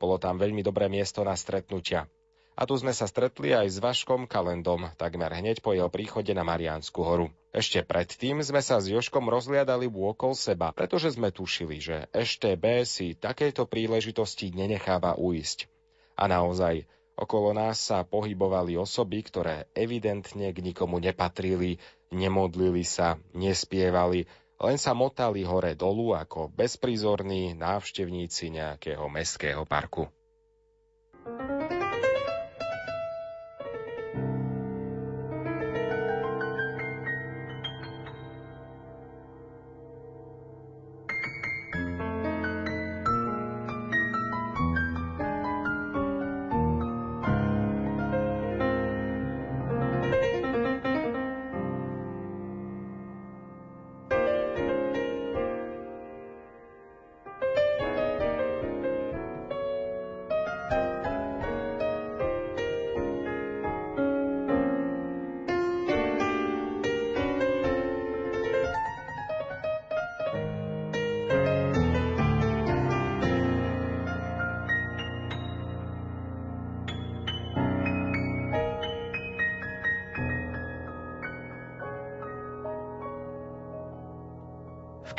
Bolo 0.00 0.16
tam 0.16 0.40
veľmi 0.40 0.64
dobré 0.64 0.88
miesto 0.88 1.20
na 1.20 1.36
stretnutia. 1.36 2.08
A 2.56 2.64
tu 2.64 2.80
sme 2.80 2.96
sa 2.96 3.04
stretli 3.04 3.52
aj 3.52 3.68
s 3.68 3.76
Vaškom 3.84 4.24
Kalendom, 4.24 4.88
takmer 4.96 5.36
hneď 5.36 5.60
po 5.60 5.76
jeho 5.76 5.92
príchode 5.92 6.32
na 6.32 6.48
Mariánsku 6.48 6.96
horu. 7.04 7.28
Ešte 7.52 7.84
predtým 7.84 8.40
sme 8.40 8.64
sa 8.64 8.80
s 8.80 8.88
Joškom 8.88 9.28
rozliadali 9.28 9.84
vôkol 9.84 10.32
seba, 10.32 10.72
pretože 10.72 11.12
sme 11.12 11.28
tušili, 11.28 11.76
že 11.76 12.08
EŠTB 12.16 12.88
si 12.88 13.20
takejto 13.20 13.68
príležitosti 13.68 14.48
nenecháva 14.56 15.12
uísť. 15.20 15.68
A 16.16 16.24
naozaj, 16.24 16.88
Okolo 17.18 17.50
nás 17.50 17.82
sa 17.82 18.06
pohybovali 18.06 18.78
osoby, 18.78 19.26
ktoré 19.26 19.66
evidentne 19.74 20.54
k 20.54 20.62
nikomu 20.62 21.02
nepatrili, 21.02 21.82
nemodlili 22.14 22.86
sa, 22.86 23.18
nespievali, 23.34 24.22
len 24.62 24.78
sa 24.78 24.94
motali 24.94 25.42
hore 25.42 25.74
dolu 25.74 26.14
ako 26.14 26.54
bezprizorní 26.54 27.58
návštevníci 27.58 28.54
nejakého 28.54 29.06
mestského 29.10 29.66
parku. 29.66 30.06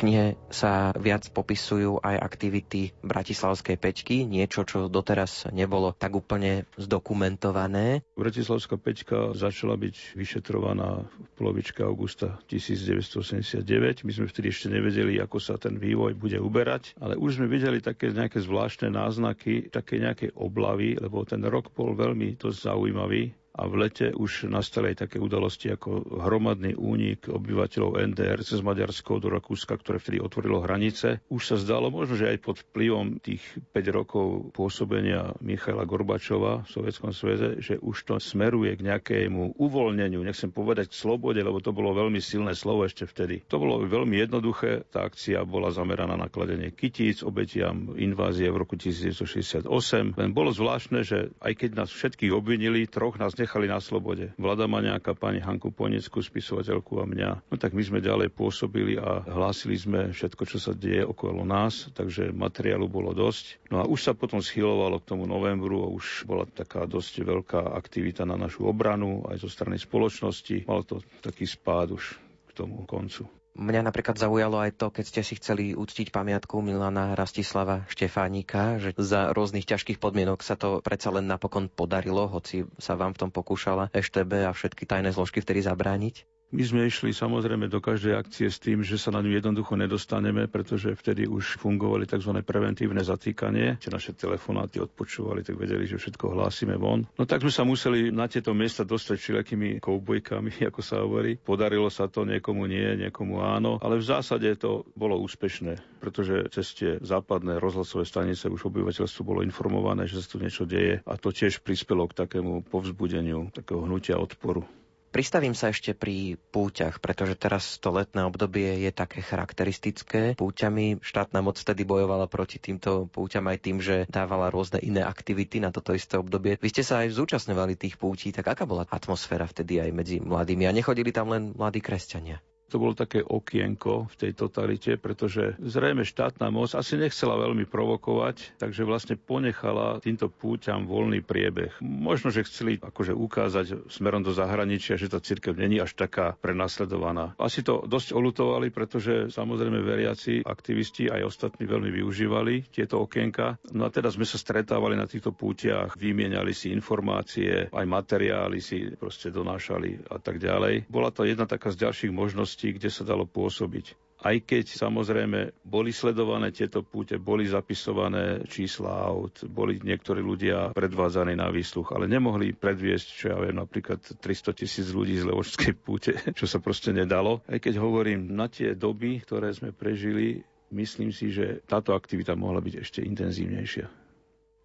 Knihe 0.00 0.40
sa 0.48 0.96
viac 0.96 1.28
popisujú 1.28 2.00
aj 2.00 2.16
aktivity 2.16 2.96
Bratislavskej 3.04 3.76
peťky, 3.76 4.24
niečo, 4.24 4.64
čo 4.64 4.88
doteraz 4.88 5.52
nebolo 5.52 5.92
tak 5.92 6.16
úplne 6.16 6.64
zdokumentované. 6.80 8.00
Bratislavská 8.16 8.80
peťka 8.80 9.36
začala 9.36 9.76
byť 9.76 10.16
vyšetrovaná 10.16 11.04
v 11.04 11.28
polovičke 11.36 11.84
augusta 11.84 12.40
1989. 12.48 14.08
My 14.08 14.12
sme 14.16 14.26
vtedy 14.26 14.48
ešte 14.48 14.72
nevedeli, 14.72 15.20
ako 15.20 15.36
sa 15.36 15.60
ten 15.60 15.76
vývoj 15.76 16.16
bude 16.16 16.40
uberať, 16.40 16.96
ale 16.96 17.20
už 17.20 17.36
sme 17.36 17.52
videli 17.52 17.84
také 17.84 18.08
nejaké 18.10 18.40
zvláštne 18.40 18.88
náznaky, 18.88 19.68
také 19.68 20.00
nejaké 20.00 20.32
oblavy, 20.32 20.96
lebo 20.96 21.28
ten 21.28 21.44
rok 21.44 21.70
bol 21.76 21.92
veľmi 21.92 22.40
dosť 22.40 22.58
zaujímavý 22.72 23.39
a 23.50 23.66
v 23.66 23.74
lete 23.86 24.14
už 24.14 24.46
nastali 24.46 24.94
aj 24.94 25.06
také 25.06 25.18
udalosti 25.18 25.74
ako 25.74 26.22
hromadný 26.22 26.78
únik 26.78 27.26
obyvateľov 27.26 28.14
NDR 28.14 28.40
cez 28.46 28.62
Maďarsko 28.62 29.18
do 29.18 29.28
Rakúska, 29.28 29.74
ktoré 29.74 29.98
vtedy 29.98 30.22
otvorilo 30.22 30.62
hranice. 30.62 31.20
Už 31.26 31.42
sa 31.42 31.56
zdalo 31.58 31.90
možno, 31.90 32.14
že 32.14 32.30
aj 32.30 32.38
pod 32.40 32.56
vplyvom 32.70 33.18
tých 33.18 33.42
5 33.74 33.96
rokov 33.96 34.26
pôsobenia 34.54 35.34
Michaila 35.42 35.82
Gorbačova 35.82 36.62
v 36.62 36.68
Sovjetskom 36.70 37.10
sveze, 37.10 37.58
že 37.58 37.74
už 37.82 37.96
to 38.06 38.14
smeruje 38.22 38.78
k 38.78 38.86
nejakému 38.86 39.58
uvoľneniu, 39.58 40.22
nechcem 40.22 40.54
povedať 40.54 40.94
k 40.94 40.98
slobode, 41.00 41.42
lebo 41.42 41.58
to 41.58 41.74
bolo 41.74 41.90
veľmi 41.90 42.22
silné 42.22 42.54
slovo 42.54 42.86
ešte 42.86 43.08
vtedy. 43.08 43.42
To 43.50 43.58
bolo 43.58 43.82
veľmi 43.82 44.14
jednoduché. 44.14 44.86
Tá 44.94 45.08
akcia 45.10 45.42
bola 45.42 45.74
zameraná 45.74 46.14
na 46.14 46.30
kladenie 46.30 46.70
kytíc 46.70 47.26
obetiam 47.26 47.98
invázie 47.98 48.46
v 48.46 48.62
roku 48.62 48.78
1968. 48.78 49.66
Len 50.14 50.30
bolo 50.30 50.54
zvláštne, 50.54 51.02
že 51.02 51.34
aj 51.42 51.52
keď 51.58 51.70
nás 51.74 51.90
všetkých 51.90 52.32
obvinili, 52.32 52.86
troch 52.86 53.18
nás 53.18 53.34
nechali 53.40 53.66
na 53.66 53.80
slobode. 53.80 54.36
Vlada 54.36 54.68
Maňáka, 54.68 55.16
pani 55.16 55.40
Hanku 55.40 55.72
Poneckú, 55.72 56.20
spisovateľku 56.20 57.00
a 57.00 57.08
mňa. 57.08 57.30
No 57.48 57.56
tak 57.56 57.72
my 57.72 57.80
sme 57.80 58.04
ďalej 58.04 58.28
pôsobili 58.36 59.00
a 59.00 59.24
hlásili 59.24 59.80
sme 59.80 60.12
všetko, 60.12 60.42
čo 60.44 60.60
sa 60.60 60.76
deje 60.76 61.02
okolo 61.02 61.42
nás, 61.48 61.88
takže 61.96 62.30
materiálu 62.36 62.86
bolo 62.86 63.16
dosť. 63.16 63.72
No 63.72 63.80
a 63.80 63.84
už 63.88 64.00
sa 64.04 64.12
potom 64.12 64.44
schylovalo 64.44 65.00
k 65.00 65.08
tomu 65.16 65.24
novembru 65.24 65.82
a 65.82 65.88
už 65.88 66.28
bola 66.28 66.44
taká 66.44 66.84
dosť 66.84 67.24
veľká 67.24 67.60
aktivita 67.72 68.28
na 68.28 68.36
našu 68.36 68.68
obranu 68.68 69.24
aj 69.32 69.40
zo 69.40 69.48
strany 69.48 69.80
spoločnosti. 69.80 70.68
Mal 70.68 70.84
to 70.84 71.00
taký 71.24 71.48
spád 71.48 71.96
už 71.96 72.04
k 72.20 72.50
tomu 72.52 72.84
koncu. 72.84 73.39
Mňa 73.60 73.92
napríklad 73.92 74.16
zaujalo 74.16 74.56
aj 74.56 74.72
to, 74.80 74.88
keď 74.88 75.04
ste 75.04 75.20
si 75.20 75.36
chceli 75.36 75.76
uctiť 75.76 76.08
pamiatku 76.16 76.64
Milana 76.64 77.12
Rastislava 77.12 77.84
Štefánika, 77.92 78.80
že 78.80 78.96
za 78.96 79.36
rôznych 79.36 79.68
ťažkých 79.68 80.00
podmienok 80.00 80.40
sa 80.40 80.56
to 80.56 80.80
predsa 80.80 81.12
len 81.12 81.28
napokon 81.28 81.68
podarilo, 81.68 82.24
hoci 82.24 82.64
sa 82.80 82.96
vám 82.96 83.12
v 83.12 83.20
tom 83.20 83.28
pokúšala 83.28 83.92
EŠTB 83.92 84.48
a 84.48 84.56
všetky 84.56 84.88
tajné 84.88 85.12
zložky 85.12 85.44
vtedy 85.44 85.60
zabrániť? 85.60 86.39
My 86.50 86.66
sme 86.66 86.90
išli 86.90 87.14
samozrejme 87.14 87.70
do 87.70 87.78
každej 87.78 88.18
akcie 88.18 88.50
s 88.50 88.58
tým, 88.58 88.82
že 88.82 88.98
sa 88.98 89.14
na 89.14 89.22
ňu 89.22 89.38
jednoducho 89.38 89.78
nedostaneme, 89.78 90.50
pretože 90.50 90.98
vtedy 90.98 91.30
už 91.30 91.62
fungovali 91.62 92.10
tzv. 92.10 92.42
preventívne 92.42 93.06
zatýkanie. 93.06 93.78
Tie 93.78 93.86
naše 93.86 94.18
telefonáty 94.18 94.82
odpočúvali, 94.82 95.46
tak 95.46 95.54
vedeli, 95.54 95.86
že 95.86 96.02
všetko 96.02 96.34
hlásime 96.34 96.74
von. 96.74 97.06
No 97.14 97.22
tak 97.22 97.46
sme 97.46 97.54
sa 97.54 97.62
museli 97.62 98.10
na 98.10 98.26
tieto 98.26 98.50
miesta 98.50 98.82
dostať 98.82 99.16
všelijakými 99.22 99.78
koubojkami, 99.78 100.58
ako 100.74 100.80
sa 100.82 101.06
hovorí. 101.06 101.38
Podarilo 101.38 101.86
sa 101.86 102.10
to, 102.10 102.26
niekomu 102.26 102.66
nie, 102.66 102.98
niekomu 102.98 103.46
áno, 103.46 103.78
ale 103.78 104.02
v 104.02 104.10
zásade 104.10 104.50
to 104.58 104.82
bolo 104.98 105.22
úspešné, 105.22 106.02
pretože 106.02 106.50
cez 106.50 106.66
tie 106.74 106.90
západné 106.98 107.62
rozhlasové 107.62 108.02
stanice 108.02 108.50
už 108.50 108.66
obyvateľstvo 108.74 109.22
bolo 109.22 109.46
informované, 109.46 110.10
že 110.10 110.18
sa 110.18 110.34
tu 110.34 110.42
niečo 110.42 110.66
deje 110.66 110.98
a 111.06 111.14
to 111.14 111.30
tiež 111.30 111.62
prispelo 111.62 112.10
k 112.10 112.26
takému 112.26 112.66
povzbudeniu, 112.66 113.54
takého 113.54 113.86
hnutia 113.86 114.18
odporu. 114.18 114.66
Pristavím 115.10 115.58
sa 115.58 115.74
ešte 115.74 115.90
pri 115.90 116.38
púťach, 116.54 117.02
pretože 117.02 117.34
teraz 117.34 117.82
to 117.82 117.90
letné 117.90 118.22
obdobie 118.30 118.78
je 118.86 118.94
také 118.94 119.26
charakteristické. 119.26 120.38
Púťami 120.38 121.02
štátna 121.02 121.42
moc 121.42 121.58
vtedy 121.58 121.82
bojovala 121.82 122.30
proti 122.30 122.62
týmto 122.62 123.10
púťam 123.10 123.50
aj 123.50 123.58
tým, 123.58 123.82
že 123.82 124.06
dávala 124.06 124.54
rôzne 124.54 124.78
iné 124.78 125.02
aktivity 125.02 125.58
na 125.58 125.74
toto 125.74 125.98
isté 125.98 126.14
obdobie. 126.14 126.62
Vy 126.62 126.70
ste 126.70 126.86
sa 126.86 127.02
aj 127.02 127.18
zúčastňovali 127.18 127.74
tých 127.74 127.98
pútí, 127.98 128.30
tak 128.30 128.54
aká 128.54 128.70
bola 128.70 128.86
atmosféra 128.86 129.50
vtedy 129.50 129.82
aj 129.82 129.90
medzi 129.90 130.16
mladými? 130.22 130.70
A 130.70 130.76
nechodili 130.78 131.10
tam 131.10 131.34
len 131.34 131.58
mladí 131.58 131.82
kresťania? 131.82 132.38
To 132.70 132.78
bolo 132.78 132.94
také 132.94 133.18
okienko 133.26 134.06
v 134.06 134.14
tej 134.14 134.32
totalite, 134.38 134.94
pretože 134.94 135.58
zrejme 135.58 136.06
štátna 136.06 136.54
moc 136.54 136.70
asi 136.78 136.94
nechcela 136.94 137.34
veľmi 137.34 137.66
provokovať, 137.66 138.62
takže 138.62 138.86
vlastne 138.86 139.18
ponechala 139.18 139.98
týmto 139.98 140.30
púťam 140.30 140.86
voľný 140.86 141.18
priebeh. 141.18 141.82
Možno, 141.82 142.30
že 142.30 142.46
chceli 142.46 142.78
akože 142.78 143.10
ukázať 143.10 143.90
smerom 143.90 144.22
do 144.22 144.30
zahraničia, 144.30 144.94
že 144.94 145.10
tá 145.10 145.18
cirkev 145.18 145.58
není 145.58 145.82
až 145.82 145.98
taká 145.98 146.38
prenasledovaná. 146.38 147.34
Asi 147.42 147.66
to 147.66 147.82
dosť 147.82 148.14
olutovali, 148.14 148.70
pretože 148.70 149.34
samozrejme 149.34 149.82
veriaci, 149.82 150.46
aktivisti 150.46 151.10
aj 151.10 151.26
ostatní 151.26 151.66
veľmi 151.66 151.90
využívali 151.90 152.70
tieto 152.70 153.02
okienka. 153.02 153.58
No 153.74 153.82
a 153.82 153.90
teda 153.90 154.14
sme 154.14 154.22
sa 154.22 154.38
stretávali 154.38 154.94
na 154.94 155.10
týchto 155.10 155.34
pútiach, 155.34 155.98
vymieniali 155.98 156.54
si 156.54 156.70
informácie, 156.70 157.66
aj 157.66 157.86
materiály 157.90 158.62
si 158.62 158.94
proste 158.94 159.34
donášali 159.34 160.06
a 160.06 160.22
tak 160.22 160.38
ďalej. 160.38 160.86
Bola 160.86 161.10
to 161.10 161.26
jedna 161.26 161.50
taká 161.50 161.74
z 161.74 161.82
ďalších 161.82 162.12
možností 162.14 162.59
oblasti, 162.60 162.76
kde 162.76 162.90
sa 162.92 163.08
dalo 163.08 163.24
pôsobiť. 163.24 163.96
Aj 164.20 164.36
keď 164.36 164.68
samozrejme 164.68 165.64
boli 165.64 165.96
sledované 165.96 166.52
tieto 166.52 166.84
púte, 166.84 167.16
boli 167.16 167.48
zapisované 167.48 168.44
čísla 168.44 169.08
aut, 169.08 169.48
boli 169.48 169.80
niektorí 169.80 170.20
ľudia 170.20 170.76
predvádzaní 170.76 171.40
na 171.40 171.48
výsluch, 171.48 171.88
ale 171.96 172.04
nemohli 172.04 172.52
predviesť, 172.52 173.06
čo 173.16 173.24
ja 173.32 173.40
viem, 173.40 173.56
napríklad 173.56 174.04
300 174.20 174.60
tisíc 174.60 174.92
ľudí 174.92 175.16
z 175.16 175.24
Levočskej 175.24 175.72
púte, 175.72 176.12
čo 176.38 176.44
sa 176.44 176.60
proste 176.60 176.92
nedalo. 176.92 177.40
Aj 177.48 177.56
keď 177.56 177.80
hovorím, 177.80 178.28
na 178.36 178.52
tie 178.52 178.76
doby, 178.76 179.24
ktoré 179.24 179.56
sme 179.56 179.72
prežili, 179.72 180.44
myslím 180.68 181.16
si, 181.16 181.32
že 181.32 181.64
táto 181.64 181.96
aktivita 181.96 182.36
mohla 182.36 182.60
byť 182.60 182.74
ešte 182.76 183.00
intenzívnejšia. 183.00 183.88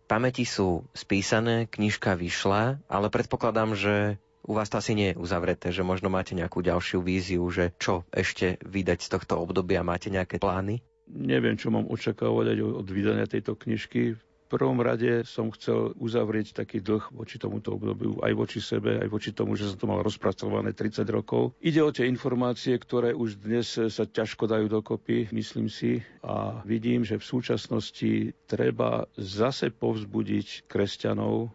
Pamäti 0.05 0.43
sú 0.43 0.84
spísané, 0.91 1.71
knižka 1.71 2.19
vyšla, 2.19 2.84
ale 2.91 3.08
predpokladám, 3.08 3.73
že 3.73 4.19
u 4.45 4.53
vás 4.53 4.69
to 4.69 4.77
asi 4.77 4.93
nie 4.93 5.12
je 5.12 5.19
uzavreté, 5.19 5.73
že 5.73 5.81
možno 5.81 6.13
máte 6.13 6.38
nejakú 6.38 6.62
ďalšiu 6.62 7.01
víziu, 7.01 7.43
že 7.49 7.73
čo 7.81 8.05
ešte 8.13 8.62
vydať 8.62 8.99
z 9.01 9.10
tohto 9.10 9.41
obdobia, 9.41 9.81
máte 9.81 10.13
nejaké 10.13 10.38
plány? 10.38 10.86
Neviem, 11.05 11.58
čo 11.58 11.69
mám 11.69 11.86
očakávať 11.89 12.62
od 12.62 12.88
vydania 12.89 13.29
tejto 13.29 13.53
knižky. 13.53 14.17
V 14.45 14.53
prvom 14.53 14.77
rade 14.77 15.25
som 15.25 15.49
chcel 15.49 15.97
uzavrieť 15.97 16.53
taký 16.53 16.77
dlh 16.77 17.10
voči 17.17 17.41
tomuto 17.41 17.73
obdobiu, 17.73 18.21
aj 18.21 18.34
voči 18.38 18.62
sebe, 18.62 19.01
aj 19.01 19.10
voči 19.10 19.34
tomu, 19.34 19.58
že 19.58 19.73
som 19.73 19.77
to 19.81 19.89
mal 19.89 20.05
rozpracované 20.05 20.69
30 20.69 21.01
rokov. 21.10 21.58
Ide 21.65 21.81
o 21.81 21.89
tie 21.89 22.05
informácie, 22.05 22.77
ktoré 22.77 23.17
už 23.17 23.41
dnes 23.41 23.65
sa 23.73 24.05
ťažko 24.05 24.45
dajú 24.45 24.69
dokopy, 24.69 25.34
myslím 25.34 25.65
si, 25.65 26.05
a 26.21 26.62
vidím, 26.62 27.01
že 27.01 27.17
v 27.17 27.25
súčasnosti 27.25 28.38
treba 28.45 29.10
zase 29.17 29.73
povzbudiť 29.73 30.69
kresťanov, 30.69 31.49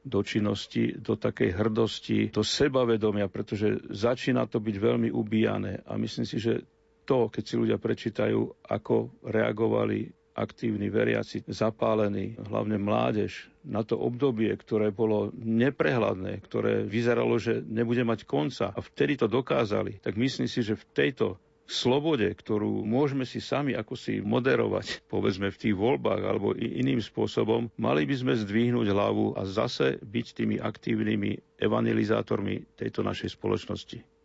do 0.00 0.24
činnosti, 0.24 0.96
do 0.96 1.14
takej 1.14 1.52
hrdosti, 1.52 2.18
do 2.32 2.40
sebavedomia, 2.40 3.28
pretože 3.28 3.80
začína 3.88 4.48
to 4.48 4.58
byť 4.58 4.76
veľmi 4.76 5.08
ubíjane. 5.12 5.84
A 5.84 5.96
myslím 6.00 6.24
si, 6.24 6.40
že 6.40 6.64
to, 7.04 7.28
keď 7.28 7.42
si 7.44 7.54
ľudia 7.58 7.76
prečítajú, 7.76 8.38
ako 8.64 9.10
reagovali 9.26 10.08
aktívni 10.30 10.88
veriaci, 10.88 11.42
zapálení, 11.44 12.38
hlavne 12.38 12.78
mládež, 12.78 13.50
na 13.66 13.84
to 13.84 13.98
obdobie, 14.00 14.48
ktoré 14.56 14.88
bolo 14.88 15.34
neprehľadné, 15.36 16.40
ktoré 16.40 16.86
vyzeralo, 16.86 17.36
že 17.36 17.60
nebude 17.60 18.00
mať 18.06 18.24
konca 18.24 18.72
a 18.72 18.80
vtedy 18.80 19.20
to 19.20 19.28
dokázali, 19.28 20.00
tak 20.00 20.16
myslím 20.16 20.48
si, 20.48 20.64
že 20.64 20.78
v 20.80 20.84
tejto 20.96 21.36
slobode, 21.70 22.26
ktorú 22.26 22.82
môžeme 22.82 23.22
si 23.22 23.38
sami 23.38 23.78
ako 23.78 23.94
si 23.94 24.18
moderovať, 24.18 25.06
povedzme 25.06 25.48
v 25.48 25.60
tých 25.62 25.76
voľbách 25.78 26.22
alebo 26.26 26.50
iným 26.52 26.98
spôsobom, 26.98 27.70
mali 27.78 28.02
by 28.04 28.14
sme 28.18 28.34
zdvihnúť 28.34 28.90
hlavu 28.90 29.38
a 29.38 29.46
zase 29.46 30.02
byť 30.02 30.26
tými 30.34 30.56
aktívnymi 30.58 31.62
evangelizátormi 31.62 32.74
tejto 32.74 33.06
našej 33.06 33.38
spoločnosti. 33.38 34.19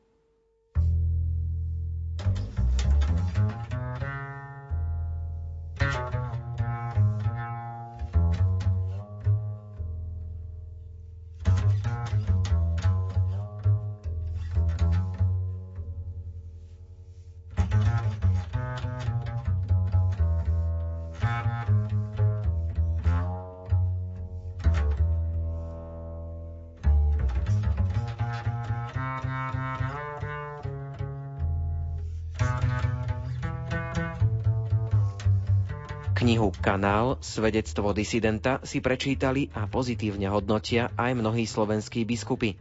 Kanál, 36.66 37.22
svedectvo 37.22 37.94
disidenta 37.94 38.58
si 38.66 38.82
prečítali 38.82 39.54
a 39.54 39.70
pozitívne 39.70 40.26
hodnotia 40.34 40.90
aj 40.98 41.14
mnohí 41.14 41.46
slovenskí 41.46 42.10
biskupy. 42.10 42.58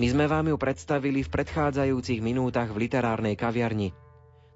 My 0.00 0.08
sme 0.08 0.24
vám 0.24 0.48
ju 0.48 0.56
predstavili 0.56 1.20
v 1.20 1.28
predchádzajúcich 1.28 2.24
minútach 2.24 2.72
v 2.72 2.88
literárnej 2.88 3.36
kaviarni. 3.36 3.92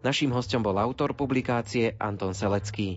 Naším 0.01 0.33
hostom 0.33 0.65
bol 0.65 0.81
autor 0.81 1.13
publikácie 1.13 1.93
Anton 2.01 2.33
Selecký. 2.33 2.97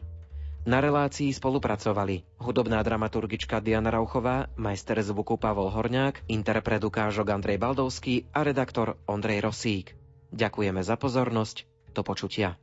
Na 0.64 0.80
relácii 0.80 1.36
spolupracovali 1.36 2.24
hudobná 2.40 2.80
dramaturgička 2.80 3.60
Diana 3.60 3.92
Rauchová, 3.92 4.48
majster 4.56 5.04
zvuku 5.04 5.36
Pavol 5.36 5.68
Horňák, 5.68 6.32
interpret 6.32 6.80
ukážok 6.80 7.28
Andrej 7.28 7.60
Baldovský 7.60 8.24
a 8.32 8.48
redaktor 8.48 8.96
Ondrej 9.04 9.44
Rosík. 9.44 10.00
Ďakujeme 10.32 10.80
za 10.80 10.96
pozornosť. 10.96 11.68
Do 11.92 12.08
počutia. 12.08 12.56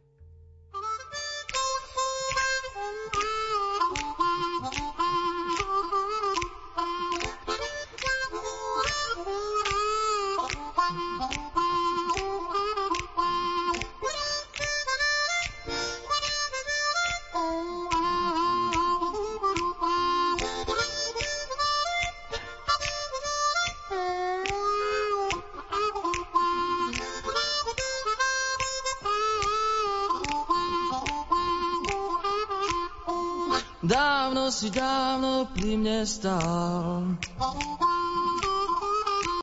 star. 36.05 36.96